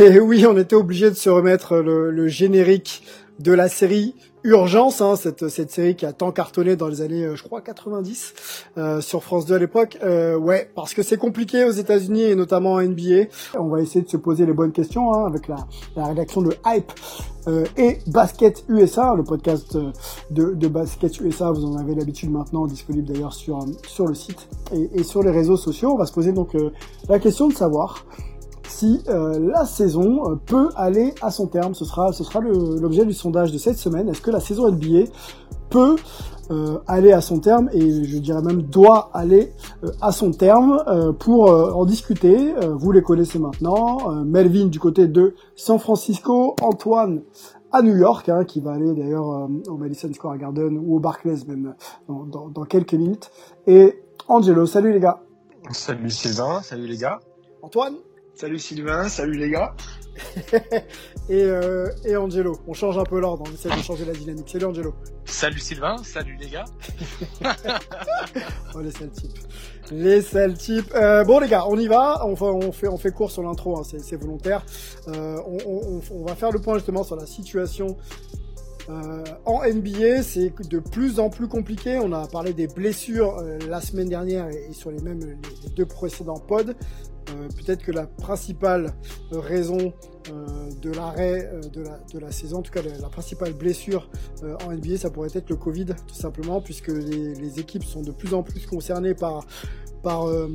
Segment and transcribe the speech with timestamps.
[0.00, 3.02] Et oui, on était obligé de se remettre le, générique
[3.38, 7.36] de la série Urgence, hein, cette, série qui a tant cartonné dans les années, euh,
[7.36, 8.32] je crois, 90
[8.78, 9.98] euh, sur France 2 à l'époque.
[10.02, 13.26] Euh, ouais, parce que c'est compliqué aux États-Unis et notamment en NBA.
[13.58, 15.66] On va essayer de se poser les bonnes questions hein, avec la,
[16.06, 16.90] rédaction de Hype
[17.48, 19.76] euh, et Basket USA, le podcast
[20.30, 21.50] de, Basket USA.
[21.50, 25.90] Vous en avez l'habitude maintenant, disponible d'ailleurs sur le site et, sur les réseaux sociaux.
[25.92, 26.56] On va se poser donc
[27.06, 28.06] la question de savoir
[28.70, 31.74] si euh, la saison euh, peut aller à son terme.
[31.74, 34.08] Ce sera, ce sera l'objet du sondage de cette semaine.
[34.08, 35.10] Est-ce que la saison NBA
[35.68, 35.96] peut
[36.50, 39.52] euh, aller à son terme et je dirais même doit aller
[40.00, 40.82] à son terme
[41.18, 42.54] pour en discuter.
[42.76, 44.24] vous les connaissez maintenant.
[44.24, 47.22] Melvin du côté de San Francisco, Antoine
[47.70, 51.44] à New York, hein, qui va aller d'ailleurs au Madison Square Garden ou au Barclays
[51.46, 51.74] même
[52.08, 53.30] dans, dans, dans quelques minutes.
[53.68, 55.20] Et Angelo, salut les gars.
[55.70, 57.20] Salut Sylvain, salut les gars.
[57.62, 57.94] Antoine
[58.40, 59.74] Salut Sylvain, salut les gars.
[61.28, 64.48] et, euh, et Angelo, on change un peu l'ordre, on essaie de changer la dynamique.
[64.48, 64.94] Salut Angelo.
[65.26, 66.64] Salut Sylvain, salut les gars.
[68.74, 69.38] oh les sales types.
[69.90, 70.90] Les sales types.
[70.94, 72.24] Euh, bon les gars, on y va.
[72.24, 74.64] On, on fait on fait court sur l'intro, hein, c'est volontaire.
[75.08, 77.98] Euh, on, on, on, va faire le point justement sur la situation
[78.90, 81.98] euh, en NBA, c'est de plus en plus compliqué.
[82.02, 85.68] On a parlé des blessures euh, la semaine dernière et, et, sur les mêmes les
[85.70, 86.74] deux précédents pods.
[87.30, 88.92] Euh, peut-être que la principale
[89.30, 89.92] raison
[90.30, 94.08] euh, de l'arrêt euh, de, la, saison, en tout cas la, principale blessure
[94.42, 98.34] en NBA, ça pourrait être le Covid, tout simplement, puisque les, équipes sont de plus
[98.34, 99.44] en plus concernées par
[100.02, 100.48] par, euh,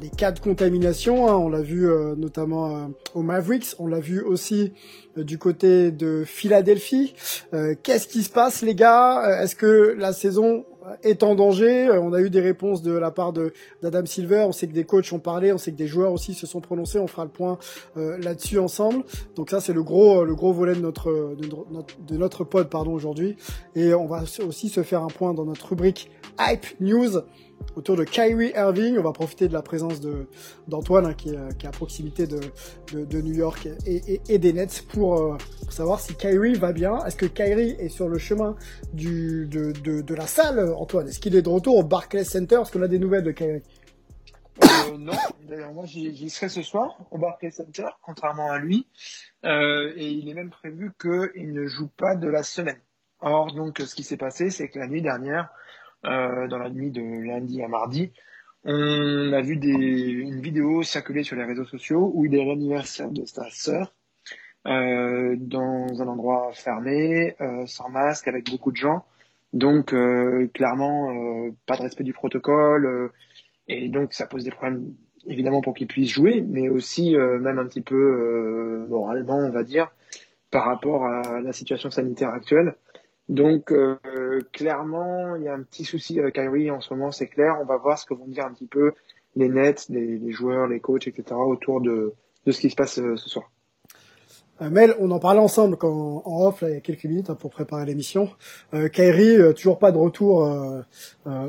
[0.00, 1.28] des cas de contamination.
[1.28, 1.36] Hein.
[1.36, 4.72] On l'a vu euh, notamment euh, au Mavericks, on l'a vu aussi
[5.16, 7.14] du côté de Philadelphie.
[7.82, 9.40] Qu'est-ce qui se passe, les gars?
[9.42, 10.66] Est-ce que la saison
[11.02, 11.90] est en danger.
[11.90, 14.44] On a eu des réponses de la part d'Adam Silver.
[14.48, 16.60] On sait que des coachs ont parlé, on sait que des joueurs aussi se sont
[16.60, 16.98] prononcés.
[16.98, 17.58] On fera le point
[17.96, 19.04] euh, là-dessus ensemble.
[19.34, 22.68] Donc ça, c'est le gros le gros volet de notre de notre, de notre pod
[22.68, 23.36] pardon aujourd'hui.
[23.74, 27.22] Et on va aussi se faire un point dans notre rubrique Hype News
[27.76, 28.98] autour de Kyrie Irving.
[28.98, 30.00] On va profiter de la présence
[30.66, 32.40] d'Antoine hein, qui, est, à proximité de,
[33.20, 37.04] New York et, des Nets pour, euh, pour, savoir si Kyrie va bien.
[37.04, 38.56] Est-ce que Kyrie est sur le chemin
[38.94, 41.08] de la salle, Antoine?
[41.08, 42.60] Est-ce qu'il est de retour au Barclays Center?
[42.62, 43.62] Est-ce qu'on a des nouvelles de Kyrie?
[44.62, 45.12] Euh, non,
[45.42, 48.86] d'ailleurs moi j'y serai ce soir au Barclays Center, contrairement à lui,
[49.44, 52.80] euh, et il est même prévu qu'il ne joue pas de la semaine.
[53.20, 55.50] Or donc ce qui s'est passé, c'est que la nuit dernière,
[56.04, 58.12] euh, dans la nuit de lundi à mardi,
[58.64, 63.10] on a vu des, une vidéo circuler sur les réseaux sociaux où il est l'anniversaire
[63.10, 63.94] de sa sœur
[64.66, 69.04] euh, dans un endroit fermé, euh, sans masque, avec beaucoup de gens.
[69.52, 72.86] Donc euh, clairement, euh, pas de respect du protocole.
[72.86, 73.12] Euh,
[73.68, 74.94] et donc ça pose des problèmes
[75.26, 79.90] évidemment pour qu'il puisse jouer, mais aussi même un petit peu moralement, on va dire,
[80.52, 82.76] par rapport à la situation sanitaire actuelle.
[83.28, 87.26] Donc euh, clairement, il y a un petit souci avec Kyrie en ce moment, c'est
[87.26, 87.58] clair.
[87.60, 88.92] On va voir ce que vont dire un petit peu
[89.34, 91.34] les Nets, les, joueurs, les coachs, etc.
[91.34, 92.14] autour de,
[92.46, 93.50] de ce qui se passe euh, ce soir.
[94.62, 97.28] Euh, Mel, on en parlait ensemble quand, en off là, il y a quelques minutes
[97.28, 98.30] hein, pour préparer l'émission.
[98.74, 100.82] Euh, Kyrie, euh, toujours pas de retour euh,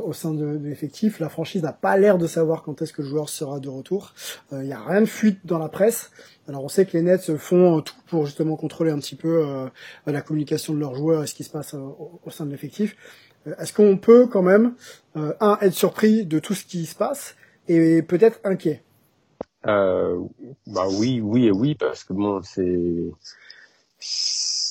[0.03, 1.19] au sein de, de l'effectif.
[1.19, 4.13] La franchise n'a pas l'air de savoir quand est-ce que le joueur sera de retour.
[4.51, 6.11] Il n'y a rien de fuite dans la presse.
[6.47, 9.45] Alors on sait que les Nets font tout pour justement contrôler un petit peu
[10.05, 12.95] la communication de leurs joueurs et ce qui se passe au, au sein de l'effectif.
[13.59, 14.73] Est-ce qu'on peut quand même,
[15.15, 17.35] un, être surpris de tout ce qui se passe
[17.67, 18.81] et peut-être inquiet?
[19.67, 20.19] Euh,
[20.67, 22.63] bah oui, oui et oui, parce que bon, c'est,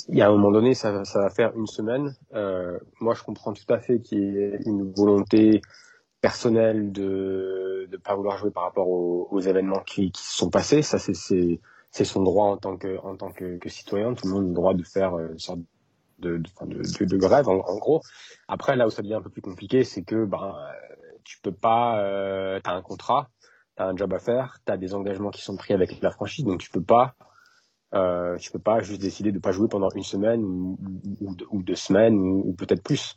[0.08, 2.14] il y a un moment donné, ça, ça va faire une semaine.
[2.34, 5.60] Euh, moi, je comprends tout à fait qu'il y ait une volonté
[6.20, 10.50] personnelle de ne pas vouloir jouer par rapport aux, aux événements qui, qui se sont
[10.50, 10.82] passés.
[10.82, 14.14] Ça, c'est, c'est, son droit en tant que, en tant que, que, citoyen.
[14.14, 15.60] Tout le monde a le droit de faire une sorte
[16.18, 18.00] de, de, de, grève, en, gros.
[18.48, 20.56] Après, là où ça devient un peu plus compliqué, c'est que ben,
[21.24, 23.28] tu peux pas, euh, t'as un contrat
[23.76, 26.60] t'as un job à faire, t'as des engagements qui sont pris avec la franchise, donc
[26.60, 27.14] tu peux pas,
[27.94, 32.18] euh, tu peux pas juste décider de pas jouer pendant une semaine ou, deux semaines
[32.18, 33.16] ou, peut-être plus.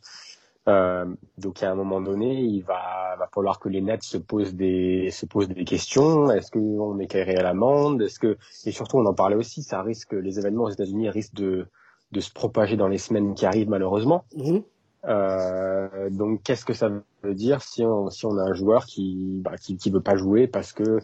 [0.68, 1.06] Euh,
[1.38, 5.08] donc à un moment donné, il va, va falloir que les Nets se posent des
[5.10, 6.30] se posent des questions.
[6.30, 8.02] Est-ce qu'on met Kyrie à l'amende?
[8.02, 8.36] Est-ce que
[8.66, 11.66] et surtout on en parlait aussi, ça risque les événements aux États-Unis risquent de
[12.12, 14.24] de se propager dans les semaines qui arrivent malheureusement.
[14.36, 14.58] Mmh.
[15.06, 16.90] Euh, donc qu'est-ce que ça
[17.22, 20.16] veut dire si on, si on a un joueur qui, bah, qui, qui veut pas
[20.16, 20.98] jouer parce que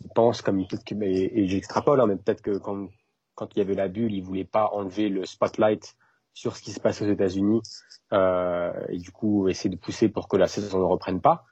[0.00, 0.66] il pense comme et,
[1.02, 2.88] et j'extrapole hein, mais peut-être que quand
[3.34, 5.96] quand il y avait la bulle il voulait pas enlever le spotlight
[6.32, 7.60] sur ce qui se passe aux États-Unis
[8.14, 11.44] euh, et du coup essayer de pousser pour que la saison ne reprenne pas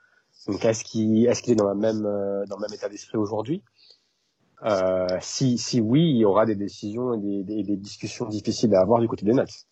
[0.46, 3.62] donc est-ce qu'il est-ce est dans la même euh, dans le même état d'esprit aujourd'hui?
[4.62, 8.74] Euh, si, si oui, il y aura des décisions et des, des, des, discussions difficiles
[8.74, 9.66] à avoir du côté des Nets.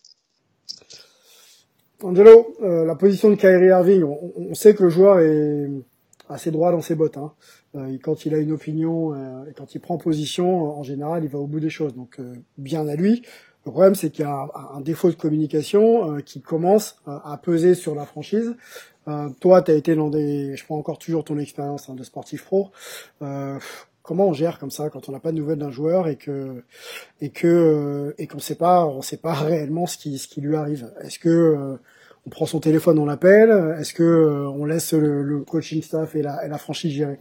[2.03, 5.69] Angelo, euh, la position de Kyrie Irving, on, sait que le joueur est
[6.29, 7.17] assez droit dans ses bottes.
[7.17, 7.33] Hein.
[7.75, 11.29] Euh, quand il a une opinion euh, et quand il prend position, en général, il
[11.29, 11.93] va au bout des choses.
[11.95, 12.19] Donc
[12.57, 13.23] bien à lui.
[13.65, 17.75] Le problème, c'est qu'il y a un, un, défaut de communication qui commence à peser
[17.75, 18.55] sur la franchise.
[19.41, 22.45] toi, tu as été dans des, je prends encore toujours ton expérience hein, de sportif
[22.45, 22.71] pro
[24.01, 26.63] comment on gère comme ça quand on n'a pas de nouvelles d'un joueur et que
[27.21, 30.41] et que euh, et qu'on sait pas on sait pas réellement ce qui ce qui
[30.41, 31.77] lui arrive Est-ce que euh,
[32.25, 33.49] on prend son téléphone, on l'appelle?
[33.79, 37.17] Est-ce que euh, on laisse le, coaching staff et la, et la franchise gérer?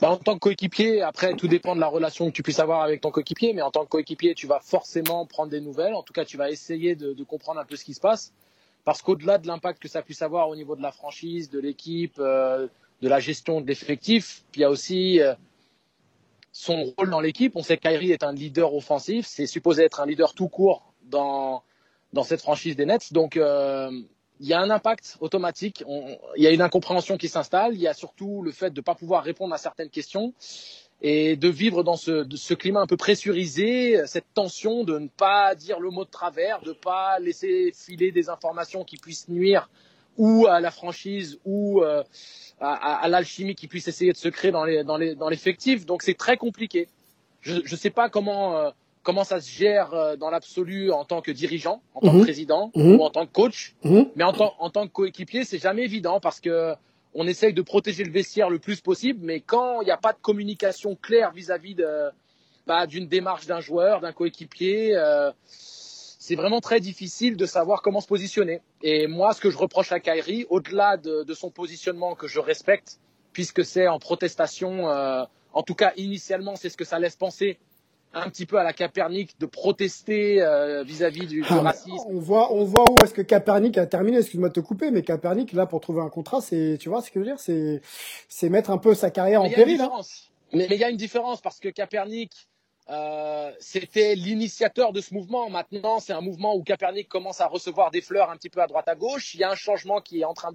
[0.00, 2.82] Bah, en tant que coéquipier, après, tout dépend de la relation que tu puisses avoir
[2.82, 5.94] avec ton coéquipier, mais en tant que coéquipier, tu vas forcément prendre des nouvelles.
[5.94, 8.32] En tout cas, tu vas essayer de, de comprendre un peu ce qui se passe.
[8.84, 12.20] Parce qu'au-delà de l'impact que ça puisse avoir au niveau de la franchise, de l'équipe,
[13.02, 14.44] de la gestion de l'effectif.
[14.52, 15.34] Puis il y a aussi euh,
[16.52, 17.54] son rôle dans l'équipe.
[17.56, 19.26] On sait que Kyrie est un leader offensif.
[19.26, 21.64] C'est supposé être un leader tout court dans,
[22.12, 23.12] dans cette franchise des Nets.
[23.12, 23.90] Donc, euh,
[24.40, 25.84] il y a un impact automatique.
[26.36, 27.74] il y a une incompréhension qui s'installe.
[27.74, 30.32] Il y a surtout le fait de ne pas pouvoir répondre à certaines questions
[31.04, 35.56] et de vivre dans ce, ce, climat un peu pressurisé, cette tension de ne pas
[35.56, 39.68] dire le mot de travers, de ne pas laisser filer des informations qui puissent nuire
[40.18, 42.02] ou à la franchise ou euh,
[42.60, 45.86] à, à, l'alchimie qui puisse essayer de se créer dans les dans les dans l'effectif.
[45.86, 46.88] Donc c'est très compliqué.
[47.40, 48.70] Je ne sais pas comment euh,
[49.02, 52.22] comment ça se gère euh, dans l'absolu en tant que dirigeant, en tant que mhm.
[52.22, 52.96] président mhm.
[52.96, 54.08] ou en tant que coach, mhm.
[54.16, 56.74] mais en tant en tant que coéquipier, c'est jamais évident parce que
[57.14, 60.12] on essaye de protéger le vestiaire le plus possible, mais quand il n'y a pas
[60.12, 62.10] de communication claire vis-à-vis de
[62.66, 64.96] bah, d'une démarche d'un joueur, d'un coéquipier.
[64.96, 65.32] Euh,
[66.22, 68.60] c'est vraiment très difficile de savoir comment se positionner.
[68.80, 72.38] Et moi, ce que je reproche à Kyrie, au-delà de, de, son positionnement que je
[72.38, 73.00] respecte,
[73.32, 77.58] puisque c'est en protestation, euh, en tout cas initialement, c'est ce que ça laisse penser
[78.14, 82.06] un petit peu à la Capernic de protester euh, vis-à-vis du, du ah, racisme.
[82.08, 84.18] On voit, on voit où est-ce que Capernic a terminé.
[84.18, 87.10] Excuse-moi de te couper, mais Capernic là pour trouver un contrat, c'est, tu vois ce
[87.10, 87.82] que je veux dire, c'est,
[88.28, 89.80] c'est mettre un peu sa carrière en péril.
[89.80, 89.90] Hein.
[90.52, 92.46] Mais il y a une différence parce que Capernic,
[92.90, 95.48] euh, c'était l'initiateur de ce mouvement.
[95.48, 98.66] Maintenant, c'est un mouvement où Kaepernick commence à recevoir des fleurs un petit peu à
[98.66, 99.34] droite à gauche.
[99.34, 100.50] Il y a un changement qui est en train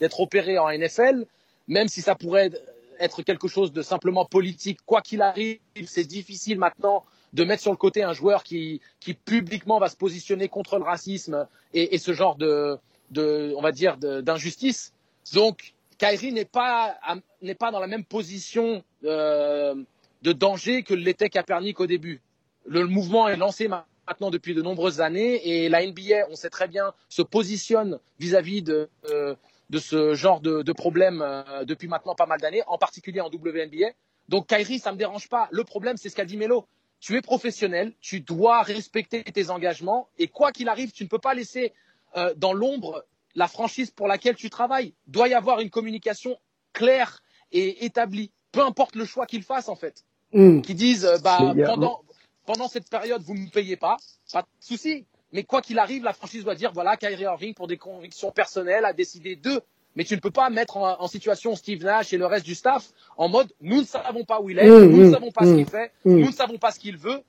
[0.00, 1.26] d'être opéré en NFL,
[1.68, 2.50] même si ça pourrait
[2.98, 4.78] être quelque chose de simplement politique.
[4.84, 8.80] Quoi qu'il arrive, c'est difficile maintenant de mettre sur le côté un joueur qui,
[9.24, 12.78] publiquement va se positionner contre le racisme et, ce genre de,
[13.16, 14.92] on va dire, d'injustice.
[15.32, 16.96] Donc, Kyrie n'est pas,
[17.42, 18.82] n'est pas dans la même position.
[19.04, 19.74] Euh,
[20.22, 22.20] de danger que l'était Kaepernick au début.
[22.66, 26.68] Le mouvement est lancé maintenant depuis de nombreuses années et la NBA, on sait très
[26.68, 29.34] bien, se positionne vis-à-vis de, euh,
[29.78, 33.92] ce genre de, de problème euh, depuis maintenant pas mal d'années, en particulier en WNBA.
[34.28, 35.48] Donc Kyrie, ça me dérange pas.
[35.50, 36.66] Le problème, c'est ce qu'a dit Melo.
[37.00, 41.18] Tu es professionnel, tu dois respecter tes engagements et quoi qu'il arrive, tu ne peux
[41.18, 41.72] pas laisser
[42.16, 44.92] euh, dans l'ombre la franchise pour laquelle tu travailles.
[45.06, 46.38] Il doit y avoir une communication
[46.72, 47.22] claire
[47.52, 50.04] et établie, peu importe le choix qu'il fasse en fait.
[50.32, 50.60] Hmm.
[50.60, 52.02] qui disent euh, bah, pendant,
[52.46, 53.96] pendant cette période, vous ne me payez pas,
[54.32, 55.04] pas de souci.
[55.32, 58.84] Mais quoi qu'il arrive, la franchise doit dire voilà, Kyrie Irving, pour des convictions personnelles,
[58.84, 59.60] a décidé de.
[59.96, 62.90] Mais tu ne peux pas mettre en, situation Steve Nash et le reste du staff
[63.16, 65.44] en mode nous ne savons pas où il est, hmm, nous ne hmm, savons pas
[65.44, 67.20] ce qu'il fait, nous ne savons pas ce qu'il veut.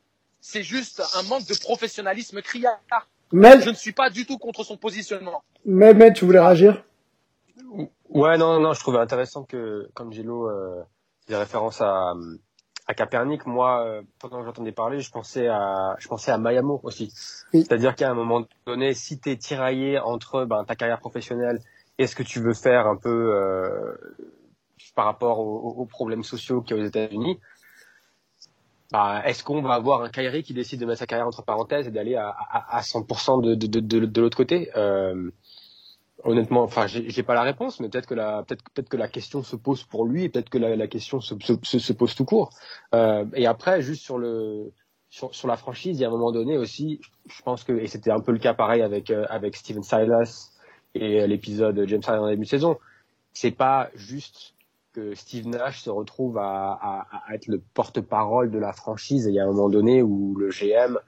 [0.41, 2.79] C'est juste un manque de professionnalisme criard.
[3.31, 5.43] Mais je ne suis pas du tout contre son positionnement.
[5.65, 6.84] Mais, mais tu voulais réagir?
[8.10, 10.84] Ouais, non, non, je trouvais intéressant que, comme Gelo euh,
[11.27, 12.13] fait référence à,
[12.91, 16.81] à Capernic, moi, euh, pendant que j'entendais parler, je pensais à, je pensais à Mayamo
[16.83, 17.10] aussi.
[17.53, 21.60] C'est-à-dire qu'à un moment donné, si tu es tiraillé entre ben, ta carrière professionnelle
[21.98, 23.95] et ce que tu veux faire un peu euh,
[24.93, 27.39] par rapport aux, problèmes sociaux qu'il y a aux États-Unis,
[28.91, 31.88] bah, est-ce qu'on va avoir un Kyrie qui décide de mettre sa carrière entre parenthèses
[31.88, 34.69] et d'aller à, à, à 100% de, de, de, de, de l'autre côté?
[34.75, 35.31] Euh,
[36.23, 39.43] honnêtement, enfin, j'ai pas la réponse, mais peut-être que la peut-être peut-être que la question
[39.43, 42.25] se pose pour lui et peut-être que la, la question se, se, se, pose tout
[42.25, 42.51] court.
[42.93, 44.71] Euh, et après, juste sur le
[45.09, 47.87] sur, sur, la franchise, il y a un moment donné aussi, je pense que et
[47.87, 50.51] c'était un peu le cas pareil avec euh, avec Steven Silas
[50.95, 52.77] et l'épisode James Harden en début de saison.
[53.33, 54.55] C'est pas juste
[54.93, 59.25] que Steve Nash se retrouve à, à, à être le porte-parole de la franchise.
[59.25, 60.99] Et il y a un moment donné où le GM euh,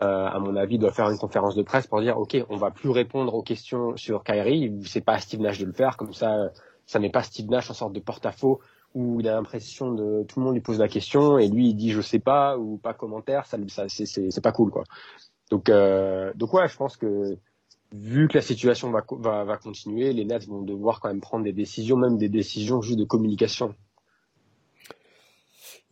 [0.00, 2.90] à mon avis, doit faire une conférence de presse pour dire OK, on va plus
[2.90, 4.80] répondre aux questions sur Kyrie.
[4.84, 6.50] C'est pas à Steve Nash de le faire, comme ça,
[6.86, 8.60] ça n'est pas Steve Nash en sorte de porte-à-faux
[8.94, 11.74] où il a l'impression de tout le monde lui pose la question et lui il
[11.74, 13.46] dit je sais pas ou pas commentaire.
[13.46, 14.84] Ça, ça c'est c'est pas cool quoi.
[15.50, 17.36] Donc euh, donc ouais, je pense que
[17.92, 21.44] vu que la situation va, va va continuer, les Nets vont devoir quand même prendre
[21.44, 23.74] des décisions, même des décisions juste de communication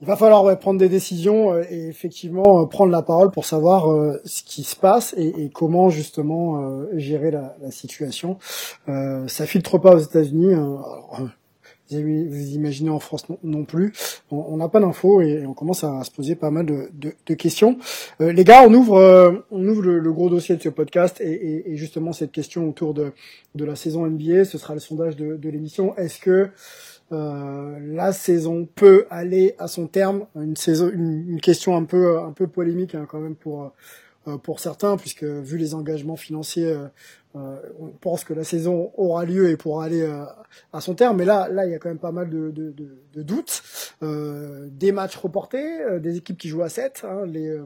[0.01, 3.91] il va falloir prendre des décisions euh, et effectivement euh, prendre la parole pour savoir
[3.91, 8.39] euh, ce qui se passe et, comment justement gérer la, situation.
[8.87, 10.55] ça filtre pas aux États-Unis.
[10.55, 10.81] Hein.
[11.91, 13.93] vous, imaginez en France non, plus.
[14.31, 17.79] On n'a pas d'infos et on commence à se poser pas mal de, questions.
[18.21, 22.33] les gars, on ouvre, on ouvre le, gros dossier de ce podcast et, justement cette
[22.33, 23.13] question autour de,
[23.55, 24.45] de la saison NBA.
[24.45, 25.97] Ce sera le sondage de, de l'émission.
[25.97, 26.51] Est-ce que
[27.11, 30.27] euh, la saison peut aller à son terme.
[30.37, 33.73] Une saison, une, question un peu un peu polémique hein, quand même pour
[34.27, 36.77] euh, pour certains, puisque vu les engagements financiers,
[37.35, 40.07] euh, on pense que la saison aura lieu et pourra aller
[40.73, 41.17] à son terme.
[41.17, 43.63] Mais là, là, il y a quand même pas mal de, de, de, de doutes.
[44.03, 47.59] des matchs reportés, des équipes qui jouent à 7, hein, les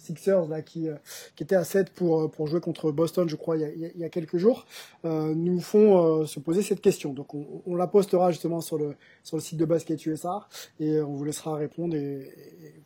[0.00, 0.94] Sixers là qui euh,
[1.36, 3.90] qui étaient à 7 pour euh, pour jouer contre Boston, je crois, il y a,
[3.94, 4.66] il y a quelques jours,
[5.04, 7.12] euh, nous font se poser cette question.
[7.12, 11.14] Donc on, la postera justement sur le sur le site de Basket USA et on
[11.14, 12.30] vous laissera répondre et,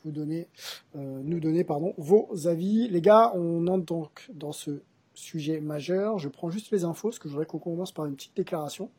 [0.05, 0.49] vous donner
[0.95, 2.89] nous donner pardon vos avis.
[2.89, 4.83] Les gars, on entre donc dans ce
[5.15, 6.19] sujet majeur.
[6.19, 8.91] Je prends juste les infos parce que je voudrais qu'on commence par une petite déclaration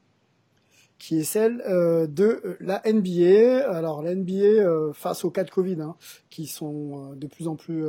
[0.98, 3.70] qui est celle euh, de euh, la NBA.
[3.70, 5.96] Alors la NBA euh, face aux cas de Covid, hein,
[6.30, 7.86] qui sont de plus en plus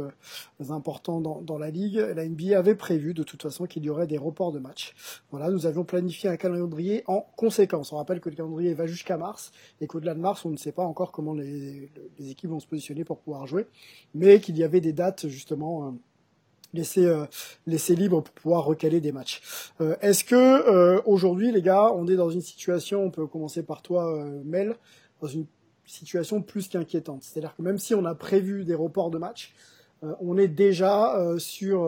[0.71, 4.07] importants dans, dans, la ligue, la NBA avait prévu de toute façon qu'il y aurait
[4.07, 4.95] des reports de matchs.
[5.31, 7.93] Voilà, nous avions planifié un calendrier en conséquence.
[7.93, 10.73] On rappelle que le calendrier va jusqu'à mars et qu'au-delà de mars, on ne sait
[10.73, 13.67] pas encore comment les, les, équipes vont se positionner pour pouvoir jouer,
[14.15, 15.97] mais qu'il y avait des dates justement
[16.75, 17.27] laisser euh,
[17.67, 19.41] laisser libre pour pouvoir recaler des matchs.
[19.81, 23.63] Euh, Est-ce que euh, aujourd'hui, les gars, on est dans une situation, on peut commencer
[23.63, 24.77] par toi, euh, Mel,
[25.21, 25.47] dans une
[25.85, 27.23] situation plus qu'inquiétante?
[27.23, 29.55] C'est-à-dire que même si on a prévu des reports de matchs,
[30.21, 31.81] on est déjà sur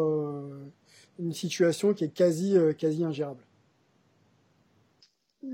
[1.18, 3.42] une situation qui est quasi quasi ingérable.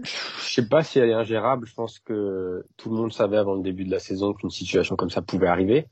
[0.03, 1.67] Je sais pas si elle est ingérable.
[1.67, 4.97] Je pense que tout le monde savait avant le début de la saison qu'une situation
[4.97, 5.89] comme ça pouvait arriver.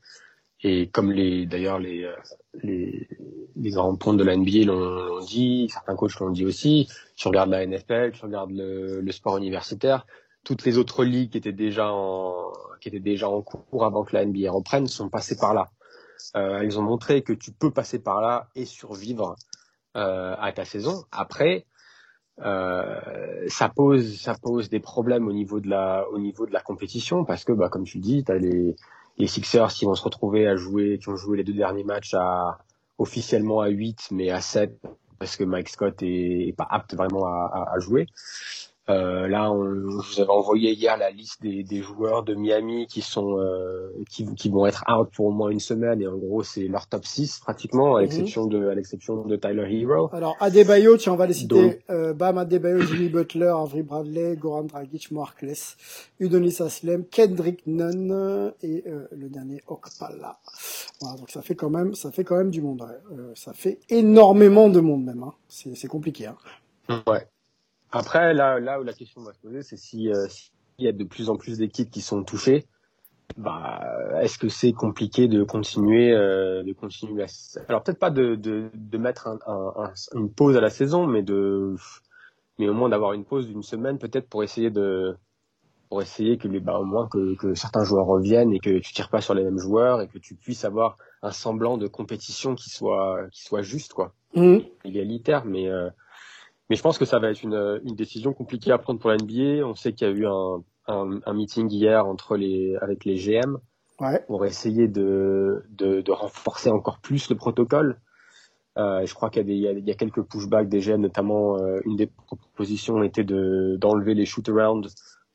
[0.63, 2.15] Et comme les, d'ailleurs les, euh,
[2.63, 3.07] les,
[3.55, 6.87] les ponts de la NBA l'ont dit, certains coachs l'ont dit aussi.
[7.15, 10.05] Tu regardes la NFL, tu regardes le, le, sport universitaire,
[10.43, 14.15] toutes les autres ligues qui étaient déjà en, qui étaient déjà en cours avant que
[14.15, 15.69] la NBA reprenne sont passées par là.
[16.35, 19.35] Euh, ils ont montré que tu peux passer par là et survivre
[19.97, 21.03] euh, à ta saison.
[21.11, 21.65] Après,
[22.39, 26.61] euh, ça pose ça pose des problèmes au niveau de la au niveau de la
[26.61, 28.75] compétition parce que bah comme tu dis, tu as les
[29.17, 32.15] les Sixers qui vont se retrouver à jouer, qui ont joué les deux derniers matchs
[32.97, 34.79] officiellement à 8 mais à 7
[35.19, 38.07] parce que Mike Scott est, pas apte vraiment à jouer.
[38.89, 39.63] Euh, là, on,
[40.01, 43.89] je vous avais envoyé hier la liste des, des joueurs de Miami qui sont euh,
[44.09, 46.87] qui, qui, vont être out pour au moins une semaine et en gros c'est leur
[46.87, 48.07] top 6 pratiquement à mhm.
[48.07, 50.09] l'exception de à l'exception de Tyler Hero.
[50.11, 51.81] Alors Adebayo, tiens on va les citer.
[51.89, 55.77] euh, Bam Adebayo, Jimmy Butler, Avery Bradley, Goran Dragic, Markless,
[56.19, 60.39] Udonis Aslem, Kendrick Nunn et euh, le dernier Okpala.
[60.99, 62.85] Voilà, donc ça fait quand même ça fait quand même du monde.
[63.13, 65.23] Euh, ça fait énormément de monde même.
[65.23, 65.33] Hein.
[65.47, 66.27] C'est compliqué.
[66.27, 66.35] Hein.
[67.07, 67.25] Ouais.
[67.93, 70.91] Après, là, là où la question va se poser, c'est si euh, s'il y a
[70.91, 72.65] de plus en plus d'équipes qui sont touchées,
[73.37, 73.81] bah,
[74.21, 77.25] est-ce que c'est compliqué de continuer, euh, de continuer
[77.67, 81.21] Alors peut-être pas de, de, de mettre un, un, une pause à la saison, mais
[81.21, 81.75] de,
[82.57, 85.15] mais au moins d'avoir une pause d'une semaine peut-être pour essayer de,
[85.89, 88.93] pour essayer que les, bah, au moins que, que certains joueurs reviennent et que tu
[88.93, 92.55] tires pas sur les mêmes joueurs et que tu puisses avoir un semblant de compétition
[92.55, 94.57] qui soit, qui soit juste quoi, mmh.
[94.83, 95.89] égalitaire, mais euh,
[96.69, 99.17] mais je pense que ça va être une, une décision compliquée à prendre pour la
[99.17, 99.65] NBA.
[99.65, 103.15] On sait qu'il y a eu un, un, un, meeting hier entre les, avec les
[103.15, 103.57] GM
[103.99, 104.23] ouais.
[104.27, 107.99] pour essayer de, de, de, renforcer encore plus le protocole.
[108.77, 111.95] Euh, je crois qu'il y, y, y, a quelques pushbacks des GM, notamment euh, une
[111.95, 114.87] des propositions était de d'enlever les shoot around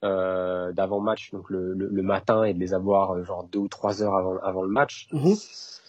[0.04, 3.58] euh, d'avant match, donc le, le, le, matin, et de les avoir euh, genre deux
[3.58, 5.08] ou trois heures avant, avant le match.
[5.12, 5.80] Mm-hmm.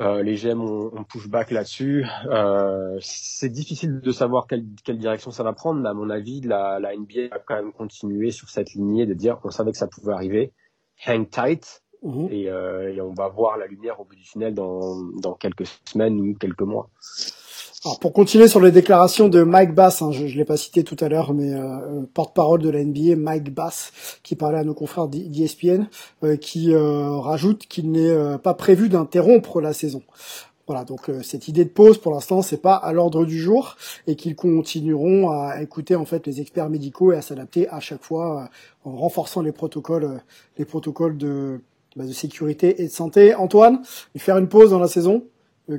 [0.00, 2.04] Euh, les GM ont, ont pushback là-dessus.
[2.26, 6.40] Euh, c'est difficile de savoir quelle, quelle, direction ça va prendre, mais à mon avis,
[6.40, 9.78] la, la NBA a quand même continué sur cette lignée de dire qu'on savait que
[9.78, 10.52] ça pouvait arriver.
[11.06, 11.82] Hang tight.
[12.02, 12.28] Mhm.
[12.30, 15.66] Et, euh, et, on va voir la lumière au bout du tunnel dans, dans quelques
[15.86, 16.90] semaines ou quelques mois.
[18.00, 20.96] Pour continuer sur les déclarations de Mike Bass, hein, je ne l'ai pas cité tout
[21.00, 25.06] à l'heure, mais euh, porte-parole de la NBA, Mike Bass, qui parlait à nos confrères
[25.06, 25.86] d'ESPN,
[26.22, 30.02] euh, qui euh, rajoute qu'il n'est euh, pas prévu d'interrompre la saison.
[30.66, 33.76] Voilà, donc cette idée de pause, pour l'instant, c'est pas à l'ordre du jour,
[34.06, 38.02] et qu'ils continueront à écouter en fait les experts médicaux et à s'adapter à chaque
[38.02, 38.48] fois
[38.86, 40.22] en renforçant les protocoles,
[40.56, 41.60] les protocoles de,
[41.96, 43.34] bah, de sécurité et de santé.
[43.34, 43.82] Antoine,
[44.16, 45.33] faire une pause dans la saison, euh,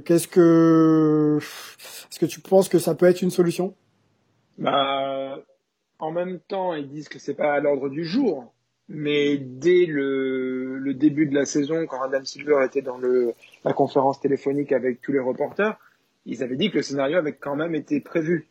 [0.06, 1.40] qu'est-ce que
[2.12, 3.74] est-ce que tu penses que ça peut être une solution?
[4.58, 5.38] Bah
[6.00, 8.52] en même temps, ils disent que c'est pas à l'ordre du jour.
[8.88, 13.74] mais dès le, le début de la saison, quand Adam Silver était dans le, la
[13.74, 15.76] conférence téléphonique avec tous les reporters,
[16.26, 18.48] ils avaient dit que le scénario avait quand même été prévu.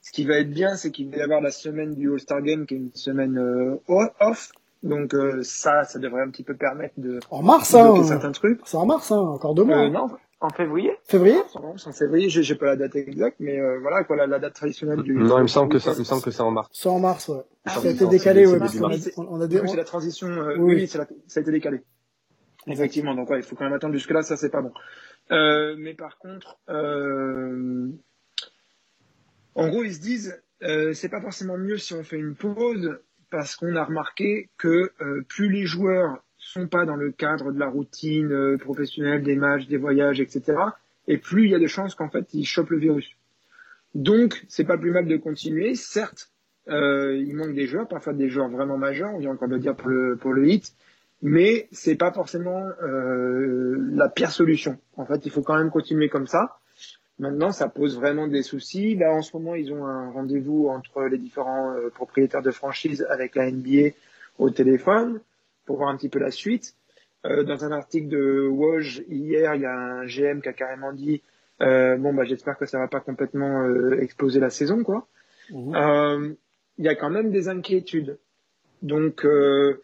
[0.00, 2.66] Ce qui va être bien, c'est qu'il va y avoir la semaine du All-Star Game,
[2.66, 3.76] qui est une semaine euh,
[4.20, 4.52] off.
[4.82, 8.02] Donc euh, ça, ça devrait un petit peu permettre de En mars, hein.
[8.04, 8.60] certains trucs.
[8.64, 9.18] C'est en mars, hein.
[9.18, 9.86] Encore deux mois.
[9.86, 10.08] Euh, non,
[10.40, 10.92] en février.
[11.04, 14.54] Février En février, j'ai pas la date exacte, mais euh, voilà quoi, la, la date
[14.54, 15.14] traditionnelle du.
[15.14, 16.68] Non, il me semble que ça, il me semble que c'est en mars.
[16.72, 17.42] C'est en mars, ouais.
[17.64, 19.10] Ah ça a été non, décalé, ouais, c'est parce qu'on a, mars.
[19.16, 19.58] on a des...
[19.58, 20.28] Donc, c'est la transition.
[20.28, 20.74] euh, Oui.
[20.74, 21.82] oui, la- ça a été décalé.
[22.66, 24.72] Effectivement, donc ouais, il faut quand même attendre jusque là, ça c'est pas bon.
[25.30, 27.88] Euh, mais par contre, euh,
[29.54, 32.98] en gros, ils se disent, euh, c'est pas forcément mieux si on fait une pause,
[33.30, 37.58] parce qu'on a remarqué que euh, plus les joueurs sont pas dans le cadre de
[37.58, 40.58] la routine euh, professionnelle, des matchs, des voyages, etc.,
[41.08, 43.10] et plus il y a de chances qu'en fait ils chopent le virus.
[43.94, 45.74] Donc, c'est pas plus mal de continuer.
[45.74, 46.30] Certes,
[46.68, 49.74] euh, il manque des joueurs, parfois des joueurs vraiment majeurs, on vient encore de dire
[49.74, 50.74] pour le, pour le hit,
[51.22, 54.78] mais c'est pas forcément euh, la pire solution.
[54.96, 56.58] En fait, il faut quand même continuer comme ça.
[57.18, 58.94] Maintenant, ça pose vraiment des soucis.
[58.94, 63.36] Là, en ce moment, ils ont un rendez-vous entre les différents propriétaires de franchise avec
[63.36, 63.94] la NBA
[64.38, 65.20] au téléphone
[65.66, 66.74] pour voir un petit peu la suite.
[67.26, 70.92] Euh, dans un article de Woj hier, il y a un GM qui a carrément
[70.92, 71.22] dit
[71.62, 75.06] euh, bon bah j'espère que ça va pas complètement euh, exploser la saison quoi.
[75.50, 75.74] Mhm.
[75.74, 76.34] Euh,
[76.78, 78.18] il y a quand même des inquiétudes.
[78.82, 79.80] Donc, euh,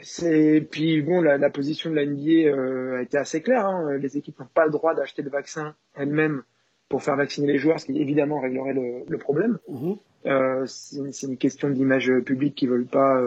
[0.00, 3.66] c'est puis bon, la, la position de la NBA euh, a été assez claire.
[3.66, 3.96] hein.
[3.98, 6.42] Les équipes n'ont pas le droit d'acheter le vaccin elles-mêmes
[6.88, 9.58] pour faire vacciner les joueurs, ce qui évidemment réglerait le, le problème.
[9.68, 9.96] Mhm.
[10.26, 13.20] Euh, c'est une- une question d'image publique qu'ils veulent pas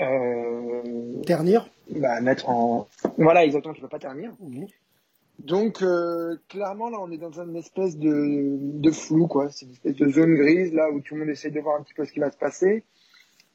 [0.00, 1.68] euh, Ternir.
[1.90, 2.88] bah, mettre en.
[3.18, 4.32] Voilà, exactement, qu'ils veulent pas ternir.
[4.40, 4.66] Mhm.
[5.38, 9.72] Donc euh, clairement là on est dans une espèce de, de flou quoi, c'est une
[9.72, 12.04] espèce de zone grise là où tout le monde essaie de voir un petit peu
[12.04, 12.84] ce qui va se passer,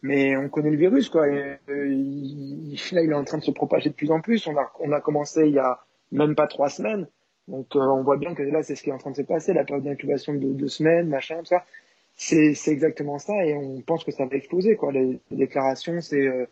[0.02, 1.30] mais on connaît le virus quoi.
[1.30, 4.48] Et, euh, il, là il est en train de se propager de plus en plus.
[4.48, 5.80] On a on a commencé il y a
[6.12, 7.08] même pas trois semaines,
[7.48, 9.22] donc euh, on voit bien que là c'est ce qui est en train de se
[9.22, 11.64] passer, la période d'incubation de deux semaines, machin, tout ça.
[12.20, 14.92] C'est c'est exactement ça et on pense que ça va exploser quoi.
[14.92, 16.46] Les, les déclarations c'est euh,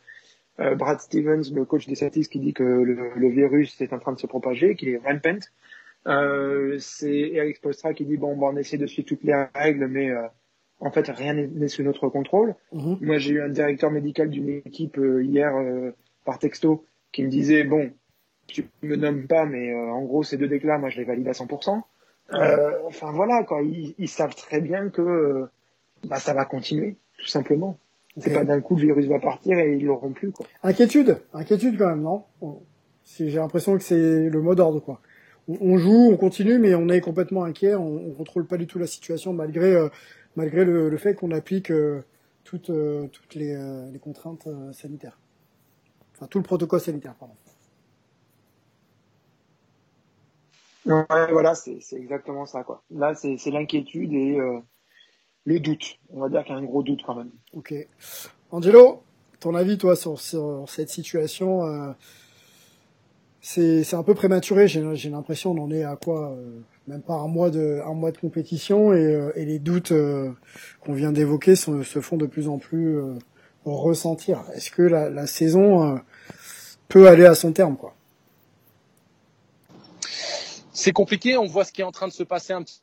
[0.59, 3.99] euh, Brad Stevens, le coach des Celtics, qui dit que le, le virus est en
[3.99, 5.39] train de se propager, qu'il est rampant.
[6.07, 9.87] Euh, c'est Eric Spoelstra qui dit bon, bah, on essaie de suivre toutes les règles,
[9.87, 10.27] mais euh,
[10.79, 12.53] en fait rien n'est sous notre contrôle.
[12.71, 12.99] Mhm.
[13.01, 15.51] Moi, j'ai eu un directeur médical d'une équipe hier
[16.25, 17.91] par texto qui me disait bon,
[18.45, 21.31] tu me nommes pas, mais en gros ces deux déclats, moi je les valide à
[21.31, 21.81] 100%.
[22.33, 25.47] Euh, enfin voilà, quoi, ils, ils savent très bien que
[26.05, 27.77] bah, ça va continuer, tout simplement.
[28.17, 30.45] C'est pas d'un coup le virus va partir et ils l'auront plus quoi.
[30.63, 32.23] Inquiétude, inquiétude quand même, non?
[33.03, 35.01] J'ai l'impression que c'est le mot d'ordre, quoi.
[35.47, 38.67] On, on joue, on continue, mais on est complètement inquiet, on, on contrôle pas du
[38.67, 39.89] tout la situation malgré euh,
[40.37, 42.03] malgré le, le fait qu'on applique euh,
[42.45, 43.55] toutes euh, toutes les,
[43.91, 45.19] les contraintes sanitaires.
[46.15, 47.35] Enfin, tout le protocole sanitaire, pardon.
[50.85, 52.83] Ouais, voilà, c'est exactement ça, quoi.
[52.91, 54.37] Là, c'est c'est l'inquiétude et
[55.45, 55.97] le doute.
[56.13, 57.29] On va dire qu'il y a un gros doute quand même.
[57.53, 57.73] Ok.
[58.51, 59.03] Angelo,
[59.39, 61.91] ton avis, toi, sur, sur cette situation euh,
[63.41, 64.67] C'est c'est un peu prématuré.
[64.67, 67.93] J'ai j'ai l'impression on en est à quoi euh, Même pas un mois de un
[67.93, 70.31] mois de compétition et, euh, et les doutes euh,
[70.81, 73.13] qu'on vient d'évoquer se, se font de plus en plus euh,
[73.65, 74.43] ressentir.
[74.55, 75.97] Est-ce que la, la saison euh,
[76.87, 77.93] peut aller à son terme, quoi?
[80.73, 81.37] C'est compliqué.
[81.37, 82.81] On voit ce qui est en train de se passer un petit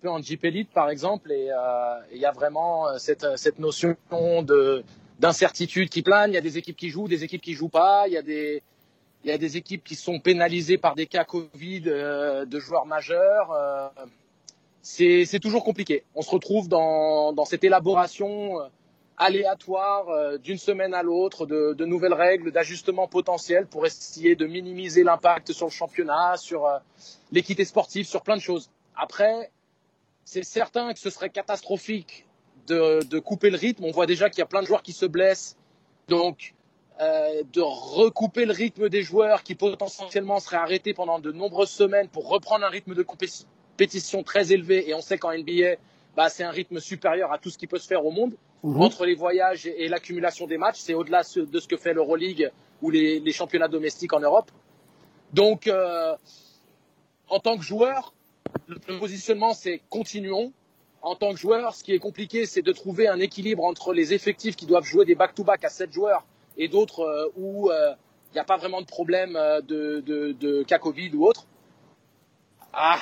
[0.00, 3.58] peu en Jeep Elite, par exemple, et euh, il y a vraiment euh, cette, cette
[3.58, 3.96] notion
[4.42, 4.84] de
[5.20, 6.32] d'incertitude qui plane.
[6.32, 8.08] Il y a des équipes qui jouent, des équipes qui jouent pas.
[8.08, 8.62] Il y a des
[9.24, 13.52] y a des équipes qui sont pénalisées par des cas Covid euh, de joueurs majeurs.
[13.52, 13.88] Euh,
[14.82, 16.04] c'est toujours compliqué.
[16.14, 18.68] On se retrouve dans dans cette élaboration euh,
[19.16, 25.04] aléatoire euh, d'une semaine à l'autre de, nouvelles règles d'ajustement potentiel pour essayer de minimiser
[25.04, 26.78] l'impact sur le championnat, sur euh,
[27.32, 28.70] l'équité sportive, sur plein de choses.
[28.96, 29.50] Après,
[30.24, 32.26] c'est certain que ce serait catastrophique
[32.66, 33.84] de, de couper le rythme.
[33.84, 35.56] On voit déjà qu'il y a plein de joueurs qui se blessent.
[36.08, 36.54] Donc,
[37.00, 42.08] euh, de recouper le rythme des joueurs qui potentiellement seraient arrêtés pendant de nombreuses semaines
[42.08, 44.88] pour reprendre un rythme de compétition très élevé.
[44.88, 45.76] Et on sait qu'en NBA,
[46.16, 48.34] bah, c'est un rythme supérieur à tout ce qui peut se faire au monde.
[48.62, 48.80] Mhm.
[48.80, 52.50] Entre les voyages et, et l'accumulation des matchs, c'est au-delà de ce que fait l'Euroleague
[52.80, 54.50] ou les, les championnats domestiques en Europe.
[55.32, 56.14] Donc, euh,
[57.28, 58.14] en tant que joueur,
[58.66, 60.52] le, positionnement, c'est continuons.
[61.02, 64.14] En tant que joueur, ce qui est compliqué, c'est de trouver un équilibre entre les
[64.14, 66.24] effectifs qui doivent jouer des back-to-back à 7 joueurs
[66.56, 70.62] et d'autres euh, où il n'y a pas vraiment de problème euh, de, de, de
[70.62, 71.46] cas Covid ou autre.
[72.72, 72.98] Ah,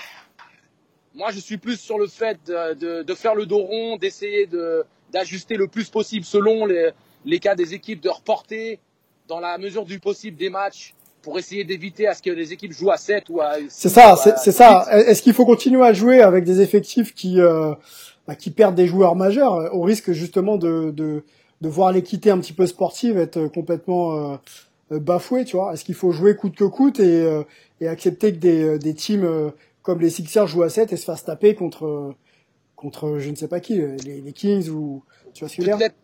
[1.15, 5.57] moi, je suis plus sur le fait de, faire le dos rond, d'essayer de d'ajuster
[5.57, 6.91] le plus possible selon les,
[7.27, 8.81] les cas des équipes de reporter
[9.29, 12.73] dans la mesure du possible des matchs pour essayer d'éviter à ce que les équipes
[12.73, 14.87] jouent à 7 ou à C'est ça, c'est ça.
[14.91, 17.73] Est-ce qu'il faut continuer à jouer avec des effectifs qui euh,
[18.27, 21.25] bah, qui perdent des joueurs majeurs euh, au risque justement de de,
[21.61, 24.33] de voir l'équité un petit peu sportive être complètement
[24.93, 25.73] euh, bafouée, tu vois?
[25.73, 27.45] Est-ce qu'il faut jouer coûte que coûte et euh,
[27.81, 31.25] et accepter que des des teams comme les Sixers jouent à 7 et se fassent
[31.25, 32.15] taper contre
[32.77, 35.03] contre je ne sais pas qui, les, les Kings ou
[35.35, 36.02] tu vois ce que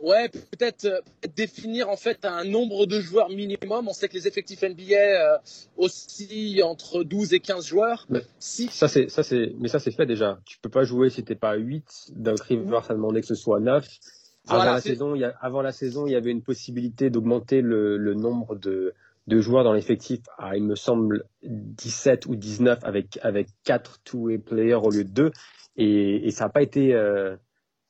[0.00, 1.00] Ouais, peut-être euh,
[1.36, 3.88] définir en fait un nombre de joueurs minimum.
[3.88, 5.38] On sait que les effectifs NBA euh,
[5.76, 8.06] aussi entre 12 et 15 joueurs.
[8.08, 8.68] Mais si...
[8.68, 10.38] Ça c'est ça c'est mais ça c'est fait déjà.
[10.44, 12.12] Tu peux pas jouer si t'es pas 8.
[12.14, 13.86] Doug Rivers a demandé que ce soit 9.
[14.50, 17.60] Avant la saison, il y a, avant la saison, il y avait une possibilité d'augmenter
[17.60, 18.94] le, le nombre de
[19.28, 24.38] de joueurs dans l'effectif à, il me semble, 17 ou 19 avec avec 4 two-way
[24.38, 25.32] players au lieu de 2
[25.76, 27.36] et, et ça n'a pas été euh,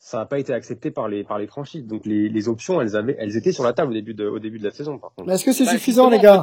[0.01, 1.85] ça n'a pas été accepté par les par les franchises.
[1.85, 4.39] Donc les, les options, elles avaient, elles étaient sur la table au début de au
[4.39, 4.99] début de la saison.
[4.99, 5.31] Par contre.
[5.31, 6.41] Est-ce que c'est bah, suffisant, les gars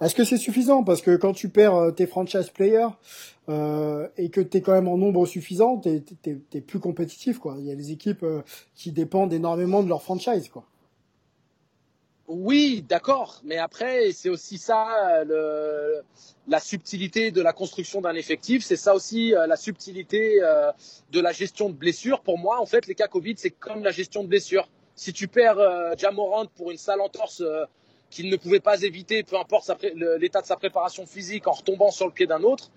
[0.00, 2.88] Est-ce que c'est suffisant Parce que quand tu perds euh, tes franchise players
[3.48, 6.04] euh, et que tu es quand même en nombre suffisant, t'es
[6.52, 7.56] es, plus compétitif, quoi.
[7.58, 8.42] Il y a des équipes euh,
[8.74, 10.64] qui dépendent énormément de leur franchise, quoi.
[12.36, 16.02] Oui, d'accord, mais après c'est aussi ça le,
[16.48, 20.72] la subtilité de la construction d'un effectif, c'est ça aussi euh, la subtilité euh,
[21.12, 22.20] de la gestion de blessures.
[22.20, 24.68] Pour moi, en fait, les cas Covid, c'est comme la gestion de blessures.
[24.94, 25.94] Si tu perds euh,
[26.56, 27.64] pour une sale entorse euh,
[28.10, 29.70] qu'il ne pouvait pas éviter, peu importe
[30.18, 32.70] l'état de sa préparation physique, en retombant sur le pied d'un autre,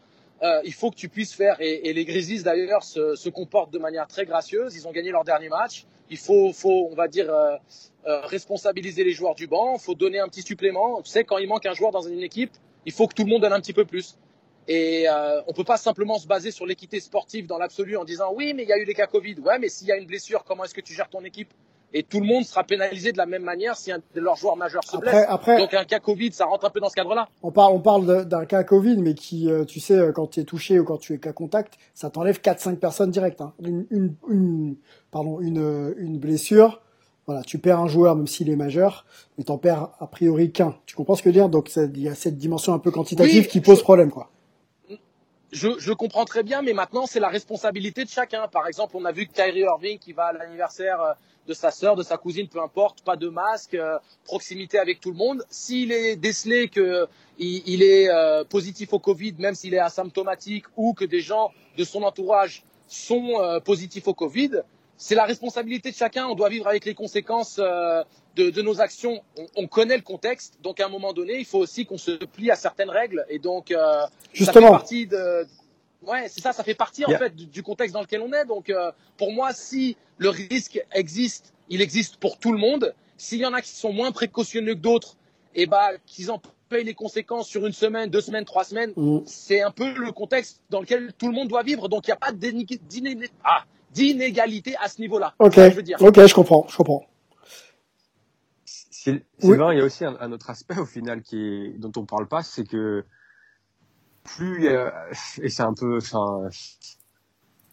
[0.63, 1.58] il faut que tu puisses faire.
[1.60, 4.76] Et, les Grizzlies d'ailleurs se, comportent de manière très gracieuse.
[4.76, 5.86] Ils ont gagné leur dernier match.
[6.10, 7.58] Il faut, on va dire euh,
[8.06, 11.02] responsabiliser les joueurs du banc, il faut donner un petit supplément.
[11.02, 12.52] Tu sais, quand il manque un joueur dans une équipe,
[12.86, 14.17] il faut que tout le monde donne un petit peu plus.
[14.67, 18.34] Et euh, on peut pas simplement se baser sur l'équité sportive dans l'absolu en disant
[18.34, 19.36] oui, mais il y a eu des cas Covid.
[19.39, 21.54] Ouais, mais s'il y a une blessure, comment est-ce que tu gères ton équipe?
[21.93, 24.58] Et tout le monde sera pénalisé de la même manière si un de leurs joueurs
[24.58, 25.26] majeurs se blesse.
[25.28, 27.30] Après, Donc un cas Covid, ça rentre un peu dans ce cadre-là.
[27.43, 30.41] On parle, on parle d'un cas Covid, mais qui, euh, tu sais, euh, quand tu
[30.41, 33.39] es touché ou quand tu es cas contact, ça t'enlève 4-5 personnes direct.
[33.41, 33.54] Hein.
[33.63, 34.76] Une, une, une,
[35.12, 36.82] pardon, une, une blessure
[37.28, 39.06] voilà, tu perds un joueur même s'il est majeur,
[39.38, 40.78] mais t'en perds a priori qu'un.
[40.86, 41.50] Tu comprends ce que je veux dire?
[41.50, 44.32] Donc il y a cette dimension un peu quantitative qui pose problème, quoi.
[45.52, 48.47] Je, je, comprends très bien, mais maintenant c'est la responsabilité de chacun.
[48.47, 51.13] Par exemple, on a vu que Kyrie Irving qui va à l'anniversaire euh,
[51.48, 55.12] de sa sœur, de sa cousine, peu importe, pas de masque, euh, proximité avec tout
[55.12, 55.44] le monde.
[55.50, 57.08] S'il est décelé que
[57.40, 61.52] il, il est euh, positif au Covid, même s'il est asymptomatique, ou que des gens
[61.78, 64.62] de son entourage sont positifs au Covid,
[64.98, 66.28] c'est la responsabilité de chacun.
[66.28, 68.04] On doit vivre avec les conséquences euh,
[68.36, 69.22] de, de, nos actions.
[69.38, 72.12] On, on, connaît le contexte, donc à un moment donné, il faut aussi qu'on se
[72.12, 73.26] plie à certaines règles.
[73.30, 74.54] Et donc, euh, Justement.
[74.54, 75.48] ça fait partie de.
[76.04, 78.46] Ouais, c'est ça, ça fait partie en fait du, du, contexte dans lequel on est.
[78.46, 82.94] Donc, euh, pour moi, si le risque existe, il existe pour tout le monde.
[83.18, 85.18] S'il y en a qui sont moins précautionneux que d'autres,
[85.56, 88.94] et eh bah, qu'ils en payent les conséquences sur une semaine, deux semaines, trois semaines,
[88.96, 89.22] mmh.
[89.26, 91.90] c'est un peu le contexte dans lequel tout le monde doit vivre.
[91.90, 93.32] Donc, il n'y a pas d'inégalité.
[93.44, 95.34] Ah, d'inégalité à ce niveau-là.
[95.40, 95.98] Ok, je veux dire?
[96.00, 97.06] ok, je comprends, je comprends.
[98.66, 99.76] Sylvain, oui.
[99.76, 102.28] il y a aussi un, un, autre aspect au final qui est, dont on parle
[102.28, 103.06] pas, c'est que
[104.36, 104.90] plus euh,
[105.42, 106.50] et c'est un peu, enfin,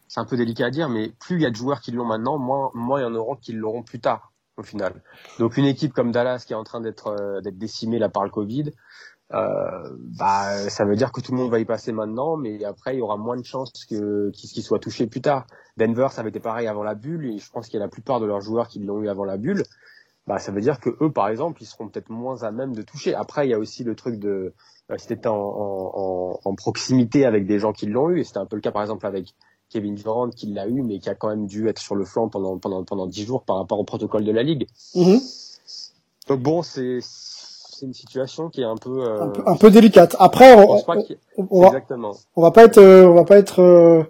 [0.08, 2.06] c'est un peu délicat à dire, mais plus il y a de joueurs qui l'ont
[2.06, 5.02] maintenant, moins, moins il y en aura qui l'auront plus tard au final.
[5.38, 8.24] Donc une équipe comme Dallas qui est en train d'être euh, d'être décimée là par
[8.24, 8.70] le Covid,
[9.32, 12.94] euh, bah, ça veut dire que tout le monde va y passer maintenant, mais après
[12.94, 15.46] il y aura moins de chances que qu'il soit touché plus tard.
[15.76, 17.90] Denver, ça avait été pareil avant la bulle, et je pense qu'il y a la
[17.90, 19.64] plupart de leurs joueurs qui l'ont eu avant la bulle.
[20.26, 22.82] Bah, ça veut dire que eux, par exemple, ils seront peut-être moins à même de
[22.82, 23.14] toucher.
[23.14, 24.54] Après, il y a aussi le truc de
[24.96, 28.56] si en, en, en, proximité avec des gens qui l'ont eu, et c'était un peu
[28.56, 29.34] le cas par exemple avec
[29.70, 32.28] Kevin Durant qui l'a eu, mais qui a quand même dû être sur le flanc
[32.28, 34.66] pendant pendant pendant dix jours par rapport au protocole de la ligue.
[34.94, 35.90] Mm-hmm.
[36.28, 37.00] Donc bon, c'est
[37.74, 40.14] c'est une situation qui est un peu, euh, un peu, un peu délicate.
[40.18, 42.14] Après, on, on, on, va, Exactement.
[42.36, 44.04] on va pas être, euh, on va pas être euh,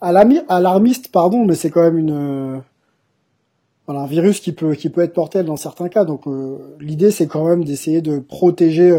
[0.00, 2.62] alarmiste, pardon, mais c'est quand même une,
[3.86, 6.04] voilà, un virus qui peut, qui peut être porté dans certains cas.
[6.04, 6.22] Donc,
[6.78, 8.90] l'idée, c'est quand même d'essayer de protéger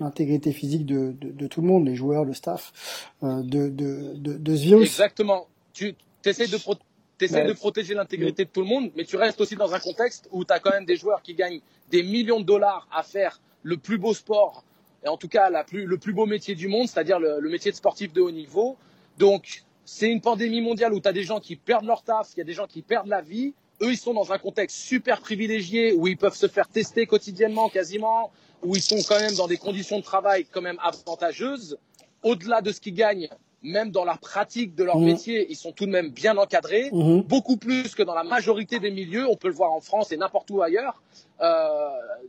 [0.00, 4.56] l'intégrité physique de, de, de, tout le monde, les joueurs, le staff, de, de, de,
[4.56, 4.88] ce virus.
[4.88, 5.46] Exactement.
[5.72, 6.84] Tu essaies de protéger
[7.18, 9.78] tu essaies de protéger l'intégrité de tout le monde, mais tu restes aussi dans un
[9.78, 13.02] contexte où tu as quand même des joueurs qui gagnent des millions de dollars à
[13.02, 14.64] faire le plus beau sport,
[15.04, 17.50] et en tout cas la plus, le plus beau métier du monde, c'est-à-dire le, le,
[17.50, 18.76] métier de sportif de haut niveau.
[19.18, 22.38] Donc, c'est une pandémie mondiale où tu as des gens qui perdent leur taf, il
[22.38, 23.54] y a des gens qui perdent la vie.
[23.84, 27.68] Eux, ils sont dans un contexte super privilégié où ils peuvent se faire tester quotidiennement
[27.68, 31.76] quasiment, où ils sont quand même dans des conditions de travail quand même avantageuses.
[32.22, 33.28] Au-delà de ce qu'ils gagnent,
[33.64, 35.04] même dans la pratique de leur Mhm.
[35.06, 37.22] métier, ils sont tout de même bien encadrés, Mhm.
[37.22, 39.26] beaucoup plus que dans la majorité des milieux.
[39.28, 41.02] On peut le voir en France et n'importe où ailleurs.
[41.40, 41.88] Euh,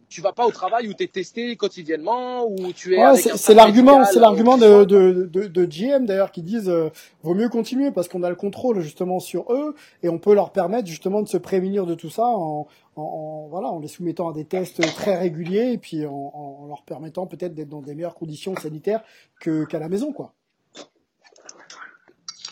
[0.10, 2.98] tu vas pas au travail où tu es testé quotidiennement, où tu es.
[3.06, 6.42] Ouais, c'est l'argument, c'est l'argument euh, de, qui sont- de, de, de GM d'ailleurs qui
[6.42, 6.90] disent euh,
[7.22, 10.52] vaut mieux continuer parce qu'on a le contrôle justement sur eux et on peut leur
[10.52, 14.30] permettre justement de se prémunir de tout ça en, en, en- voilà en les soumettant
[14.30, 17.82] à des tests très réguliers et puis en, en en leur permettant peut-être d'être dans
[17.82, 19.04] des meilleures conditions sanitaires
[19.40, 20.34] que qu'à la maison quoi.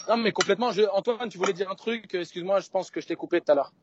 [0.09, 0.71] Non, mais complètement.
[0.71, 0.83] Je...
[0.91, 2.13] Antoine, tu voulais dire un truc.
[2.13, 3.73] Excuse-moi, je pense que je t'ai coupé tout à l'heure.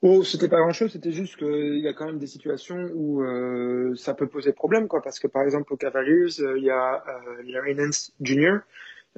[0.00, 3.20] Oh, c'était pas grand chose, c'était juste qu'il y a quand même des situations où
[3.24, 5.02] euh, ça peut poser problème, quoi.
[5.02, 8.58] Parce que par exemple, aux Cavaliers, euh, il y a euh, Larry Nance Jr.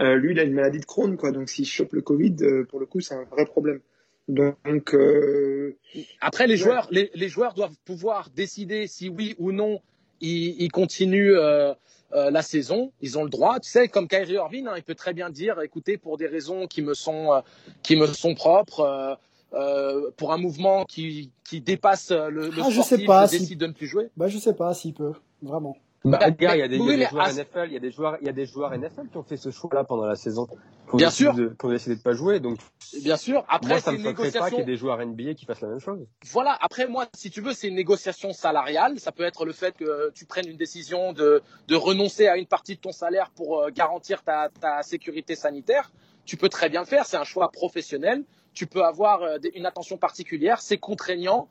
[0.00, 1.32] Euh, lui, il a une maladie de Crohn, quoi.
[1.32, 3.80] Donc s'il chope le Covid, euh, pour le coup, c'est un vrai problème.
[4.28, 5.76] Donc, euh,
[6.20, 6.58] Après, les Ouais.
[6.58, 9.82] joueurs, les, les joueurs doivent pouvoir décider si oui ou non
[10.20, 11.74] ils, ils continuent euh,
[12.12, 12.92] euh, la saison.
[13.00, 13.60] Ils ont le droit.
[13.60, 16.66] Tu sais, comme Kyrie Irving, hein, il peut très bien dire, écoutez, pour des raisons
[16.66, 17.40] qui me sont euh,
[17.82, 18.80] qui me sont propres.
[18.80, 19.14] euh,
[19.52, 23.26] euh, pour un mouvement qui, qui dépasse euh, le, le Ah, je sais sportif, je
[23.26, 24.08] si- décide de ne plus jouer.
[24.16, 25.76] Bah je sais pas s'il peut vraiment.
[26.02, 27.90] Bah, Bah, il y a des, y a joueurs à- NFL, il y a des
[27.90, 30.48] joueurs, il y a des joueurs NFL qui ont fait ce choix-là pendant la saison.
[30.94, 31.34] Bien sûr.
[31.34, 32.40] de- qui ont décidé de pas jouer.
[32.40, 32.58] Donc,
[33.02, 33.44] Bien sûr.
[33.48, 35.78] Après, moi, ça me pas qu'il y ait des joueurs NBA qui fassent la même
[35.78, 36.04] chose.
[36.32, 38.98] voilà, après moi, si tu veux, c'est une négociation salariale.
[38.98, 42.46] Ça peut être le fait que tu prennes une décision de, de renoncer à une
[42.46, 45.92] partie de ton salaire pour euh, garantir ta, ta sécurité sanitaire.
[46.24, 48.24] Tu peux très bien le faire, c'est un choix professionnel.
[48.52, 51.46] Tu peux avoir euh, une attention particulière, c'est contraignant,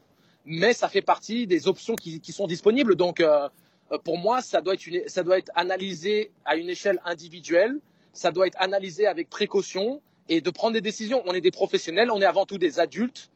[0.45, 2.95] mais ça fait partie des options qui, qui sont disponibles.
[2.95, 3.47] Donc, euh,
[4.03, 7.77] pour moi, ça doit, être analysé à une échelle individuelle,
[8.13, 11.23] ça doit être analysé avec précaution et de prendre des décisions.
[11.25, 13.29] On est des professionnels, on est avant tout des adultes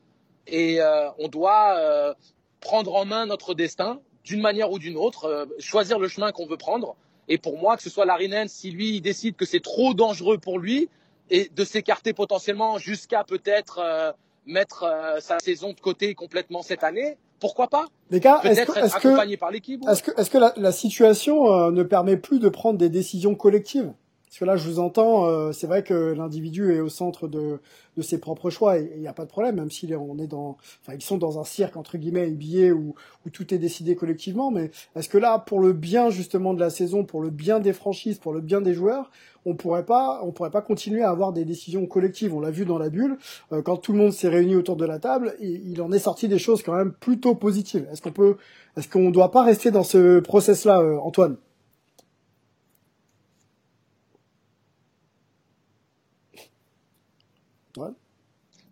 [0.47, 2.13] et euh, on doit euh,
[2.59, 6.45] prendre en main notre destin d'une manière ou d'une autre, euh, choisir le chemin qu'on
[6.45, 6.95] veut prendre.
[7.27, 10.37] Et pour moi, que ce soit Larry Nance, si lui décide que c'est trop dangereux
[10.37, 10.89] pour lui
[11.29, 14.11] et de s'écarter potentiellement jusqu'à peut-être euh,
[14.45, 18.79] mettre euh, sa saison de côté complètement cette année, pourquoi pas Les gars, est-ce que
[18.79, 19.83] est-ce que accompagné par l'équipe.
[19.83, 19.91] ouais.
[19.91, 23.35] Est-ce que, est-ce que la, la situation euh, ne permet plus de prendre des décisions
[23.35, 23.91] collectives?
[24.33, 27.59] Parce que là, je vous entends, euh, c'est vrai que l'individu est au centre de,
[27.97, 30.25] de ses propres choix et il n'y a pas de problème, même est, on est
[30.25, 32.95] dans, enfin, ils sont dans un cirque entre guillemets NBA où,
[33.27, 34.49] où tout est décidé collectivement.
[34.49, 37.73] Mais est-ce que là, pour le bien justement de la saison, pour le bien des
[37.73, 39.11] franchises, pour le bien des joueurs,
[39.45, 42.33] on pourrait pas, on pourrait pas continuer à avoir des décisions collectives?
[42.33, 43.19] On l'a vu dans la bulle,
[43.51, 46.27] euh, quand tout le monde s'est réuni autour de la table, il en est sorti
[46.27, 47.87] des choses quand même plutôt positives.
[47.91, 48.37] Est-ce qu'on peut,
[48.77, 51.37] est-ce qu'on doit pas rester dans ce process-là, euh, Antoine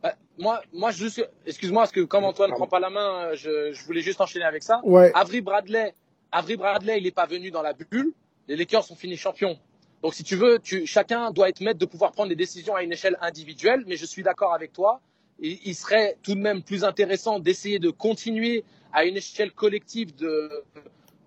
[0.03, 3.35] Bah, moi, moi, juste, excuse-moi, parce que comme Antoine ne prend pas la main, euh,
[3.35, 4.81] je, je voulais juste enchaîner avec ça.
[4.83, 5.11] Ouais.
[5.13, 5.93] Avery Bradley,
[6.31, 8.11] Avery Bradley, il n'est pas venu dans la bulle.
[8.47, 9.57] Les Lakers sont finis champions.
[10.01, 12.83] Donc, si tu veux, tu, chacun doit être maître de pouvoir prendre des décisions à
[12.83, 13.83] une échelle individuelle.
[13.87, 14.99] Mais je suis d'accord avec toi.
[15.39, 20.51] Il serait tout de même plus intéressant d'essayer de continuer à une échelle collective de,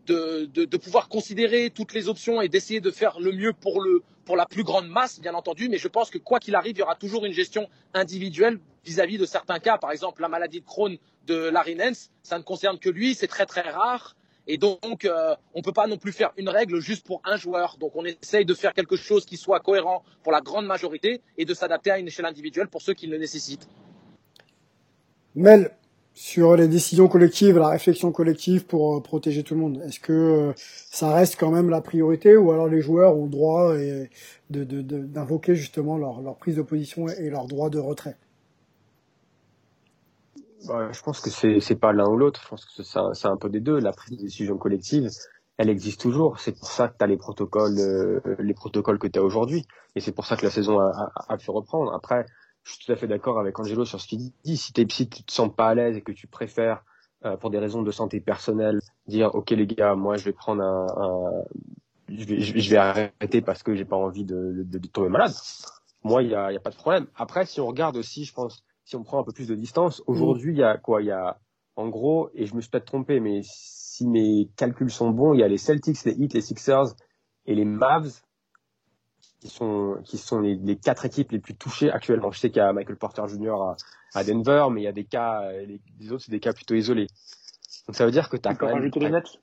[0.07, 3.83] de, de, de pouvoir considérer toutes les options et d'essayer de faire le mieux pour,
[3.83, 5.69] le, pour la plus grande masse, bien entendu.
[5.69, 9.19] Mais je pense que quoi qu'il arrive, il y aura toujours une gestion individuelle vis-à-vis
[9.19, 9.79] de certains cas.
[9.79, 13.29] Par exemple, la maladie de Crohn de Larry Nance, ça ne concerne que lui, c'est
[13.29, 14.17] très très rare.
[14.47, 17.37] Et donc, euh, on ne peut pas non plus faire une règle juste pour un
[17.37, 17.77] joueur.
[17.79, 21.47] Donc, on essaye de faire quelque chose qui soit cohérent pour la grande majorité et
[21.47, 23.67] de s'adapter à une échelle individuelle pour ceux qui le nécessitent.
[25.35, 25.75] Mel,
[26.15, 30.13] sur les décisions collectives, la réflexion collective pour euh, protéger tout le monde, est-ce que
[30.13, 33.75] euh, ça reste quand même la priorité ou alors les joueurs ont le droit
[34.51, 38.17] de, d'invoquer justement leur, leur prise de position et leur droit de retrait?
[40.67, 42.41] Bah, je pense que c'est c'est pas l'un ou l'autre.
[42.43, 43.79] Je pense que c'est un, peu des deux.
[43.79, 45.11] La prise de décision collective,
[45.59, 46.41] elle existe toujours.
[46.41, 49.67] C'est pour ça que tu as les protocoles, euh, les protocoles que tu as aujourd'hui.
[49.95, 51.93] Et c'est pour ça que la saison a, a, a pu reprendre.
[51.95, 52.25] Après,
[52.65, 54.57] je suis tout à fait d'accord avec Angelo sur ce qu'il dit.
[54.57, 56.85] Si, t'es, si tu te sens pas à l'aise et que tu préfères,
[57.25, 60.63] euh, pour des raisons de santé personnelle, dire ok les gars, moi je vais prendre
[60.63, 61.45] un, un-
[62.09, 65.33] je, vais, je vais arrêter parce que j'ai pas envie de, de, de tomber malade.
[66.03, 67.07] Moi, il y a, il y a pas de problème.
[67.17, 70.03] Après, si on regarde aussi, je pense, si on prend un peu plus de distance,
[70.07, 71.01] aujourd'hui, il y a quoi?
[71.01, 71.39] Il y a,
[71.77, 75.41] en gros, et je me suis peut-être trompé, mais si mes calculs sont bons, il
[75.41, 76.95] y a les Celtics, les Heat, les Sixers
[77.47, 78.21] et les Mavs
[79.45, 82.31] qui sont, qui sont les, les quatre équipes les plus touchées actuellement.
[82.33, 83.51] Je sais qu'il y a Michael Porter Jr.
[83.51, 83.77] à,
[84.15, 86.55] à Denver, mais il y a des cas, euh, les, les autres, c'est des cas
[86.55, 87.09] plutôt isolés.
[87.87, 88.77] Donc ça veut dire que tu as Tu peux quand même...
[88.77, 89.39] rajouter les Nets?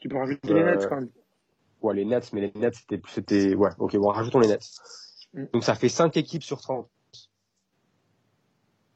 [0.00, 1.10] Tu peux rajouter les Euh, Nets quand même.
[1.82, 4.66] Ouais, les Nets, mais les Nets, c'était, c'était, ouais, ok, bon, rajoutons les Nets.
[5.34, 5.44] Mm.
[5.52, 6.88] Donc, ça fait 5 équipes sur 30.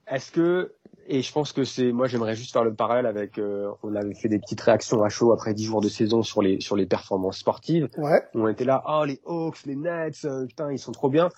[0.07, 0.75] est-ce que
[1.07, 4.15] et je pense que c'est moi j'aimerais juste faire le parallèle avec euh, on avait
[4.15, 6.87] fait des petites réactions à chaud après dix jours de saison sur les sur les
[6.87, 7.89] performances sportives.
[7.97, 8.23] Ouais.
[8.35, 11.29] On était là, oh les Hawks, les Nets, euh, putain ils sont trop bien.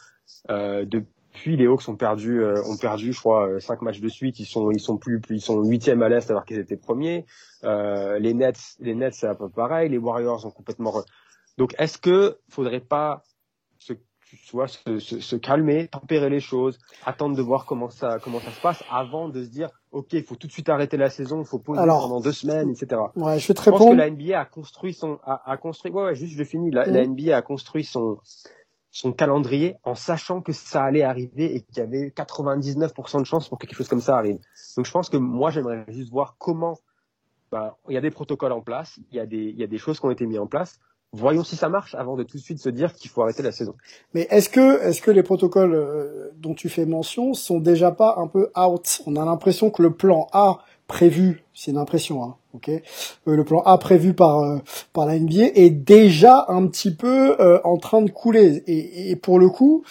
[0.51, 4.09] Euh, depuis les Hawks ont perdu euh, ont perdu je crois euh, cinq matchs de
[4.09, 4.41] suite.
[4.41, 7.27] Ils sont ils sont plus, plus ils sont huitièmes à l'est alors qu'ils étaient premiers.
[7.63, 9.89] les Nets les Nets c'est un peu pareil.
[9.89, 11.05] Les Warriors ont complètement re...
[11.59, 13.23] donc est-ce que faudrait pas
[14.31, 18.41] tu vois, se, se, se, calmer, tempérer les choses, attendre de voir comment ça, comment
[18.41, 21.11] ça se passe avant de se dire, OK, il faut tout de suite arrêter la
[21.11, 23.01] saison, il faut poser Alors, pendant deux semaines, etc.
[23.15, 25.93] Ouais, je vais te je pense que la NBA a construit son, a, a construit,
[25.93, 26.93] ouais, ouais, juste je finis, la, mmh.
[26.93, 28.19] la NBA a construit son,
[28.91, 33.49] son calendrier en sachant que ça allait arriver et qu'il y avait 99% de chances
[33.49, 34.39] pour que quelque chose comme ça arrive.
[34.77, 36.79] Donc je pense que moi j'aimerais juste voir comment,
[37.53, 39.67] bah, il y a des protocoles en place, il y a des, il y a
[39.67, 40.81] des choses qui ont été mises en place
[41.13, 43.53] voyons si ça marche avant de tout de suite se dire qu'il faut arrêter la
[43.53, 43.75] saison.
[44.15, 48.17] Mais est-ce que, est-ce que les protocoles euh, dont tu fais mention sont déjà pas
[48.19, 49.03] un peu out?
[49.07, 52.81] On a l'impression que le plan A prévu, c'est une impression, hein, ok, euh,
[53.25, 54.59] le plan A prévu par euh,
[54.93, 58.63] par la NBA est déjà un petit peu en train de couler.
[58.67, 59.85] Et, et pour le coup,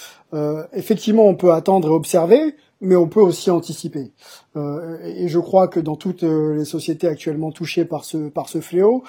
[0.74, 4.12] effectivement, on peut attendre et observer mais on peut aussi anticiper.
[4.56, 8.50] Euh, et je crois que dans toutes euh, les sociétés actuellement touchées par ce par
[8.50, 9.04] ce fléau,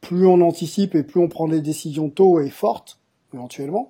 [0.00, 2.98] plus on anticipe et plus on prend des décisions tôt et fortes,
[3.34, 3.88] éventuellement,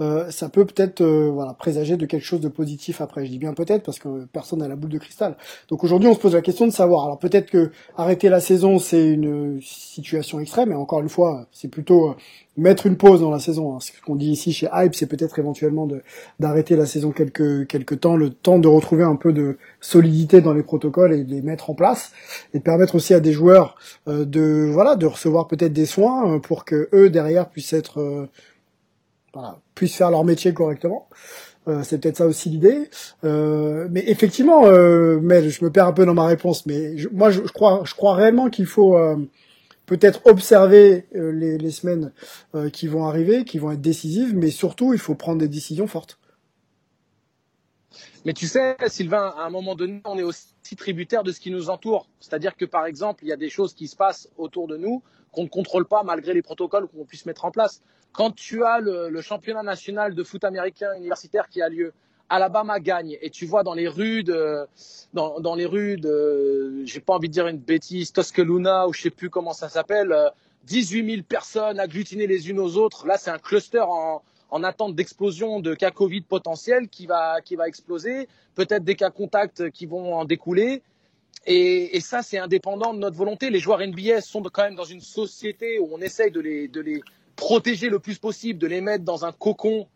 [0.00, 3.24] euh, ça peut peut-être euh, voilà présager de quelque chose de positif après.
[3.24, 5.36] Je dis bien peut-être parce que personne n'a la boule de cristal.
[5.68, 7.04] Donc aujourd'hui, on se pose la question de savoir.
[7.04, 11.68] Alors peut-être que arrêter la saison, c'est une situation extrême, et encore une fois, c'est
[11.68, 12.14] plutôt euh,
[12.56, 13.74] mettre une pause dans la saison.
[13.74, 13.80] Hein.
[13.80, 15.88] Ce qu'on dit ici chez Hype, c'est peut-être éventuellement
[16.40, 20.54] d'arrêter la saison quelques quelques temps, le temps de retrouver un peu de solidité dans
[20.54, 22.12] les protocoles et de les mettre en place,
[22.54, 23.76] et de permettre aussi à des joueurs
[24.08, 28.28] euh, de voilà de recevoir peut-être des soins pour que eux derrière puissent être
[29.36, 31.10] voilà, puissent faire leur métier correctement.
[31.68, 32.88] Euh, c'est peut-être ça aussi l'idée.
[33.22, 37.28] Euh, mais effectivement, euh, je me perds un peu dans ma réponse, mais je, moi
[37.28, 39.16] je, je, crois, je crois réellement qu'il faut euh,
[39.84, 42.14] peut-être observer euh, les, les, semaines
[42.54, 45.86] euh, qui vont arriver, qui vont être décisives, mais surtout il faut prendre des décisions
[45.86, 46.18] fortes.
[48.24, 51.50] Mais tu sais, Sylvain, à un moment donné, on est aussi tributaire de ce qui
[51.50, 52.08] nous entoure.
[52.20, 55.02] C'est-à-dire que, par exemple, il y a des choses qui se passent autour de nous
[55.30, 57.82] qu'on ne contrôle pas malgré les protocoles qu'on puisse mettre en place.
[58.16, 61.92] Quand tu as le, championnat national de foot américain universitaire qui a lieu,
[62.30, 64.66] Alabama gagne et tu vois dans les rues de,
[65.12, 69.02] dans, dans les rues de, j'ai pas envie de dire une bêtise, Tuscaloosa ou je
[69.02, 70.16] sais plus comment ça s'appelle,
[70.64, 73.06] 18 euh, 000 personnes agglutinées les unes aux autres.
[73.06, 77.54] Là, c'est un cluster en, en attente d'explosion de cas Covid potentiels qui va, qui
[77.54, 80.80] va exploser, peut-être des cas contacts qui vont en découler.
[81.44, 83.50] Et, et ça, c'est indépendant de notre volonté.
[83.50, 86.80] Les joueurs NBA sont quand même dans une société où on essaye de les, de
[86.80, 87.02] les
[87.36, 89.86] protéger le plus possible, de les mettre dans un cocon.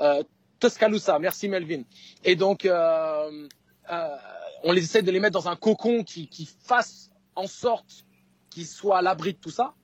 [0.00, 0.22] Euh,
[0.60, 1.82] Tuscaloosa, merci Melvin.
[2.24, 3.48] Et donc, euh,
[3.90, 4.16] euh,
[4.64, 8.04] on les essaie de les mettre dans un cocon qui, qui fasse en sorte
[8.50, 9.74] qu'ils soient à l'abri de tout ça.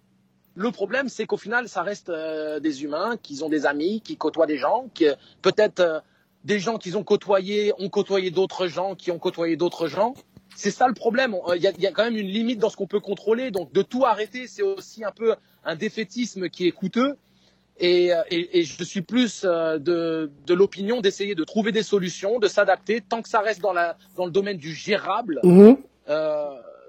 [0.54, 4.16] Le problème, c'est qu'au final, ça reste euh, des humains, qui ont des amis, qui
[4.16, 5.06] côtoient des gens, qui
[5.40, 6.00] peut-être euh,
[6.44, 10.14] des gens qu'ils ont côtoyés ont côtoyé d'autres gens, qui ont côtoyé d'autres gens.
[10.56, 11.36] C'est ça le problème.
[11.54, 13.52] Il y, a, y, a, quand même une limite dans ce qu'on peut contrôler.
[13.52, 15.36] Donc de tout arrêter, c'est aussi un peu
[15.68, 17.16] un défaitisme qui est coûteux.
[17.78, 22.40] Et, et, et je suis plus euh, de, de l'opinion d'essayer de trouver des solutions,
[22.40, 25.38] de s'adapter, tant que ça reste dans, la, dans le domaine du gérable.
[25.44, 25.74] Mmh.
[26.08, 26.48] Euh,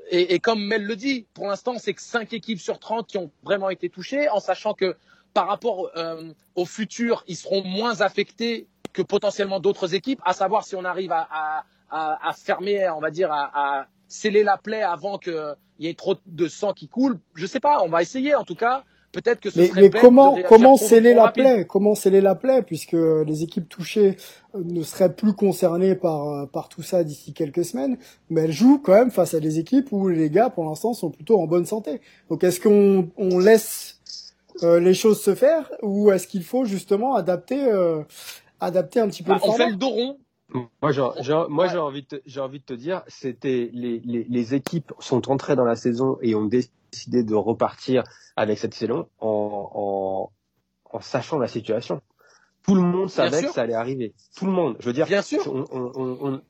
[0.09, 3.19] et, et, comme Mel le dit, pour l'instant, c'est que 5 équipes sur 30 qui
[3.19, 4.95] ont vraiment été touchées, en sachant que
[5.35, 10.63] par rapport euh, au futur, ils seront moins affectés que potentiellement d'autres équipes, à savoir
[10.63, 14.81] si on arrive à, à, à, à fermer, on va dire, à, sceller la plaie
[14.81, 17.19] avant qu'il y ait trop de sang qui coule.
[17.35, 18.83] Je sais pas, on va essayer en tout cas.
[19.11, 21.65] Peut-être que ce mais, serait mais comment comment sceller la plaie?
[21.65, 24.17] Comment sceller la plaie puisque les équipes touchées
[24.53, 27.97] euh, ne seraient plus concernées par euh, par tout ça d'ici quelques semaines,
[28.29, 31.09] mais elles jouent quand même face à des équipes où les gars pour l'instant sont
[31.09, 32.01] plutôt en bonne santé.
[32.29, 33.99] Donc est-ce qu'on on laisse
[34.61, 38.03] euh, les choses se faire ou est-ce qu'il faut justement adapter euh,
[38.59, 39.65] adapter un petit peu bah, le On format?
[39.65, 40.17] fait le dos rond.
[40.81, 41.01] Moi, j'ai,
[41.77, 45.65] envie de, j'ai envie de te dire, c'était les, les, les équipes sont entrées dans
[45.65, 48.03] la saison et ont décidé de repartir
[48.35, 50.31] avec cette saison en,
[50.91, 52.01] en, en sachant la situation.
[52.65, 54.13] Tout le monde savait que ça allait arriver.
[54.35, 54.75] Tout le monde.
[54.79, 55.47] Je veux dire, Bien sûr.
[55.47, 56.41] On, on, on,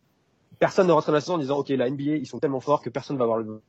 [0.59, 2.81] personne ne rentre dans la saison en disant, OK, la NBA, ils sont tellement forts
[2.81, 3.61] que personne va avoir le,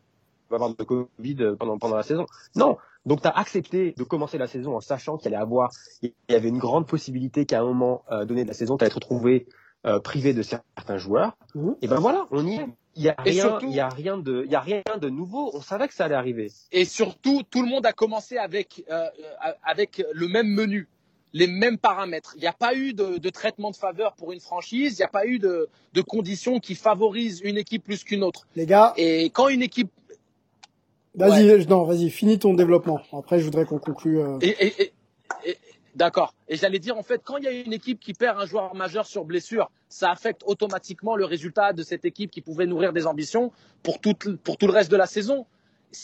[0.49, 2.27] va avoir de Covid pendant, pendant la saison.
[2.57, 2.77] Non.
[3.07, 5.71] Donc, tu as accepté de commencer la saison en sachant qu'il allait avoir,
[6.03, 8.85] il y avait une grande possibilité qu'à un moment euh, donné de la saison, tu
[8.85, 9.47] allais te retrouver
[9.87, 11.37] euh, privé de certains joueurs.
[11.55, 11.71] Mmh.
[11.83, 12.67] Et ben voilà, on y est.
[12.97, 15.09] Il y a rien, surtout- il y a rien de, il y a rien de
[15.09, 15.51] nouveau.
[15.55, 16.51] On savait que ça allait arriver.
[16.73, 19.05] Et surtout, tout le monde a commencé avec, euh,
[19.47, 20.89] euh, avec le même menu.
[21.33, 22.33] les mêmes paramètres.
[22.35, 25.05] Il n'y a pas eu de, de, traitement de faveur pour une franchise, il n'y
[25.05, 28.49] a pas eu de, de, conditions qui favorisent une équipe plus qu'une autre.
[28.57, 28.95] Les gars.
[28.97, 29.93] Et quand une équipe.
[31.15, 33.01] Vas-y, non, vas-y, finis ton développement.
[33.13, 34.21] Après, je voudrais qu'on conclue.
[34.21, 34.39] Euh...
[34.41, 34.93] Et, et,
[35.45, 35.57] et,
[35.97, 36.35] D'accord.
[36.49, 38.75] Et j'allais dire, en fait, quand il y a une équipe qui perd un joueur
[38.75, 43.07] majeur sur blessure, ça affecte automatiquement le résultat de cette équipe qui pouvait nourrir des
[43.07, 44.15] ambitions pour tout,
[44.45, 45.47] pour tout le reste de la saison.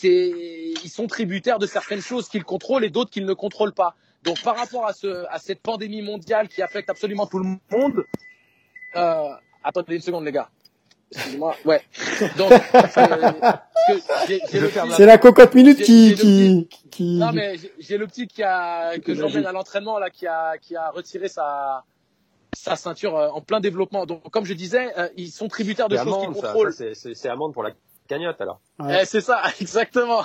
[0.02, 3.94] Ils sont tributaires de certaines choses qu'ils contrôlent et d'autres qu'ils ne contrôlent pas.
[4.24, 8.04] Donc, par rapport à, ce, à cette pandémie mondiale qui affecte absolument tout le monde,
[8.96, 9.28] euh,
[9.62, 10.50] attendez une seconde, les gars.
[11.12, 11.56] Excusez-moi.
[11.64, 11.82] Ouais.
[12.36, 12.52] Donc,
[14.96, 19.14] c'est la cocotte minute qui, qui, qui, Non, mais j'ai le petit qui a, que
[19.14, 21.84] j'emmène à l'entraînement, là, qui a, qui a retiré sa,
[22.54, 24.06] sa ceinture euh, en plein développement.
[24.06, 26.72] Donc, comme je disais, euh, ils sont tributaires de choses qu'ils contrôlent.
[26.72, 27.70] C'est amende pour la
[28.08, 28.60] cagnotte, alors.
[28.78, 29.02] Ouais.
[29.02, 30.24] Eh, c'est ça, exactement.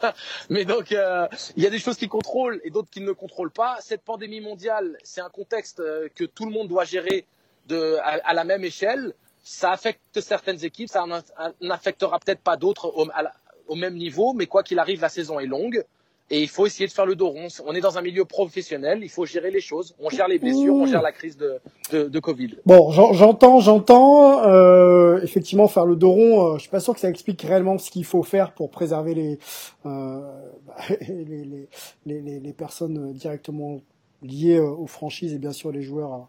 [0.50, 1.26] mais donc, euh,
[1.56, 3.78] il y a des choses qu'ils contrôlent et d'autres qu'ils ne contrôlent pas.
[3.80, 5.82] Cette pandémie mondiale, c'est un contexte
[6.14, 7.26] que tout le monde doit gérer
[7.66, 9.14] de, à, à la même échelle
[9.50, 11.04] ça affecte certaines équipes, ça
[11.60, 12.94] n'affectera peut-être pas d'autres
[13.66, 15.84] au, même niveau, mais quoi qu'il arrive, la saison est longue
[16.32, 17.48] et il faut essayer de faire le dos rond.
[17.66, 19.96] On est dans un milieu professionnel, il faut gérer les choses.
[19.98, 22.58] On gère les blessures, on gère la crise de, Covid.
[22.64, 24.44] Bon, j'entends, j'entends.
[24.44, 27.76] Euh, effectivement, faire le dos rond, euh, je suis pas sûr que ça explique réellement
[27.78, 29.38] ce qu'il faut faire pour préserver les,
[29.84, 30.20] euh,
[31.08, 31.64] les,
[32.20, 33.80] les, personnes directement
[34.22, 36.28] liées euh, aux franchises et bien sûr les joueurs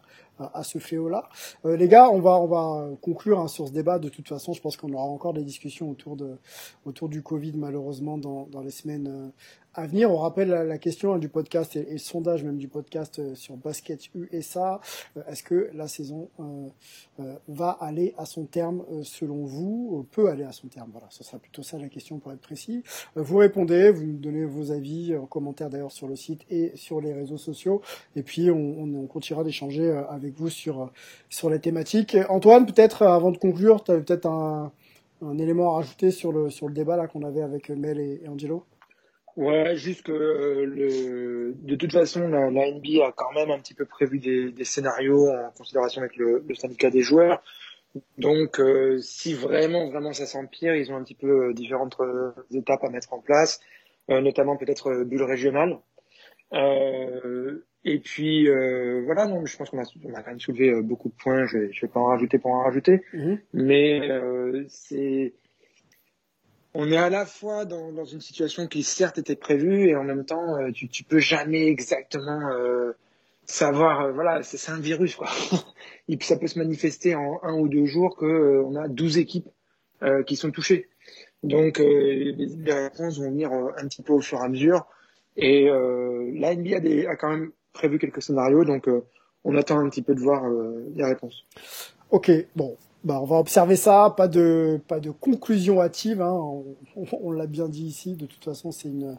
[0.54, 1.28] à, ce fléau-là.
[1.64, 3.98] Euh, les gars, on va on va conclure hein, sur ce débat.
[3.98, 6.36] De toute façon, je pense qu'on aura encore des discussions autour de
[6.84, 9.28] autour du Covid malheureusement dans dans les semaines euh,
[9.74, 10.10] à venir.
[10.10, 13.56] On rappelle la, question hein, du podcast et, le sondage même du podcast euh, sur
[13.56, 14.80] Basket USA.
[15.16, 20.44] Euh, est-ce que la saison euh, va aller à son terme selon vous Peut aller
[20.44, 20.90] à son terme?
[20.92, 22.82] Voilà, ce sera plutôt ça la question pour être précis.
[23.16, 27.00] vous répondez, vous nous donnez vos avis en commentaire d'ailleurs sur le site et sur
[27.00, 27.80] les réseaux sociaux.
[28.16, 30.90] Et puis on, on, continuera d'échanger avec vous sur
[31.28, 32.16] sur les thématiques.
[32.28, 34.72] Antoine, peut-être avant de conclure, tu avais peut-être un,
[35.22, 38.22] un élément à rajouter sur le sur le débat là qu'on avait avec Mel et
[38.28, 38.64] Angelo?
[39.36, 43.58] Ouais, juste que euh, le, de toute façon, la, la, NBA a quand même un
[43.58, 47.42] petit peu prévu des, des scénarios en considération avec le, le syndicat des joueurs.
[48.18, 51.96] Donc, euh, si vraiment, vraiment ça s'empire, ils ont un petit peu euh, différentes
[52.52, 53.60] étapes à mettre en place,
[54.08, 55.78] notamment peut-être bulle régionale.
[56.52, 58.48] et puis,
[59.04, 61.46] voilà, donc je pense qu'on a, on a quand même soulevé beaucoup de points.
[61.46, 63.38] Je vais, je vais pas en rajouter pour en rajouter, mm-hmm.
[63.54, 64.00] mais
[64.68, 65.32] c'est
[66.74, 70.04] on est à la fois dans, dans, une situation qui certes était prévue et en
[70.04, 72.92] même temps euh, tu, tu peux jamais exactement euh,
[73.44, 75.28] savoir euh, voilà c'est un virus quoi.
[76.20, 79.48] Ça peut se manifester en un ou deux jours que on a 12 équipes
[80.26, 80.88] qui sont touchées.
[81.44, 84.84] Donc les, les, réponses vont venir un petit peu au fur et à mesure.
[85.36, 88.64] Et la NBA a, a, quand même prévu quelques scénarios.
[88.64, 88.90] Donc
[89.44, 90.42] on attend un petit peu de voir
[90.94, 91.46] les réponses.
[92.10, 96.22] Ok bon bah, on va observer ça, pas de pas de conclusion hâtive.
[96.22, 96.62] Hein.
[97.20, 98.14] On, l'a bien dit ici.
[98.14, 99.18] De toute façon, c'est une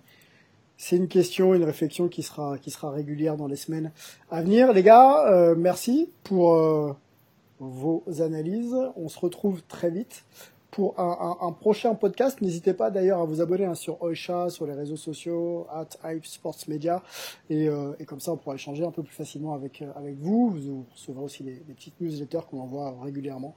[0.78, 3.92] c'est une question, une réflexion qui sera qui sera régulière dans les semaines
[4.32, 4.72] à venir.
[4.74, 6.94] Les gars, euh, merci pour euh,
[7.60, 8.76] vos analyses.
[8.96, 10.24] On se retrouve très vite
[10.74, 12.42] pour un, prochain podcast.
[12.42, 16.26] N'hésitez pas d'ailleurs à vous abonner hein, sur Oisha, sur les réseaux sociaux, at Hype
[16.26, 17.04] Sports Media,
[17.50, 20.50] et, euh, comme ça on pourra échanger un peu plus facilement avec, euh, avec vous.
[20.50, 23.56] Vous recevrez aussi les, petites newsletters qu'on envoie régulièrement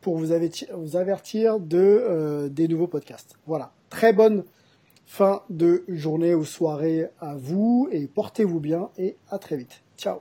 [0.00, 3.36] pour vous avertir, de euh, des nouveaux podcasts.
[3.46, 4.44] Voilà, très bonne
[5.06, 9.82] fin de journée ou soirée à vous et portez-vous bien et à très vite.
[9.96, 10.18] Ciao.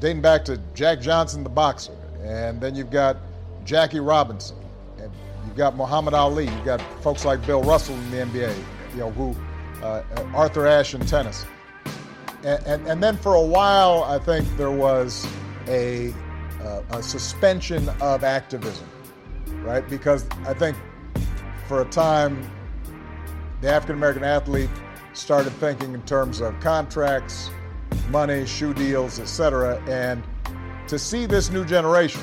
[0.00, 3.16] Dating back to Jack Johnson, the boxer, and then you've got
[3.64, 4.56] Jackie Robinson,
[4.98, 5.10] and
[5.46, 8.56] you've got Muhammad Ali, you've got folks like Bill Russell in the NBA,
[8.92, 9.34] you know, who
[9.82, 10.02] uh,
[10.34, 11.46] Arthur Ashe in tennis,
[12.44, 15.26] and, and, and then for a while, I think there was
[15.66, 16.12] a,
[16.62, 18.88] uh, a suspension of activism,
[19.62, 19.86] right?
[19.88, 20.76] Because I think
[21.66, 22.48] for a time,
[23.60, 24.70] the African American athlete
[25.12, 27.50] started thinking in terms of contracts
[28.08, 29.82] money, shoe deals, etc.
[29.88, 30.22] And
[30.88, 32.22] to see this new generation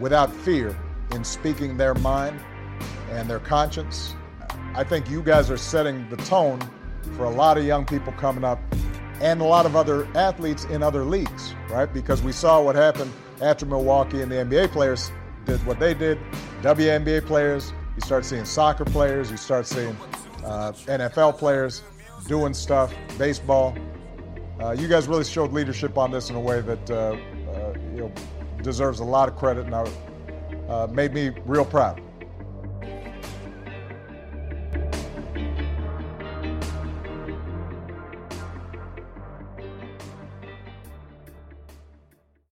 [0.00, 0.76] without fear
[1.12, 2.40] in speaking their mind
[3.10, 4.14] and their conscience,
[4.74, 6.60] I think you guys are setting the tone
[7.16, 8.58] for a lot of young people coming up
[9.20, 11.92] and a lot of other athletes in other leagues, right?
[11.92, 15.10] Because we saw what happened after Milwaukee and the NBA players
[15.44, 16.18] did what they did.
[16.62, 19.96] WNBA players, you start seeing soccer players, you start seeing
[20.44, 21.82] uh, NFL players
[22.26, 23.76] doing stuff, baseball.
[24.60, 28.00] Uh, you guys really showed leadership on this in a way that uh, uh, you
[28.00, 28.12] know
[28.62, 29.74] deserves a lot of credit and
[30.94, 32.00] made me real proud.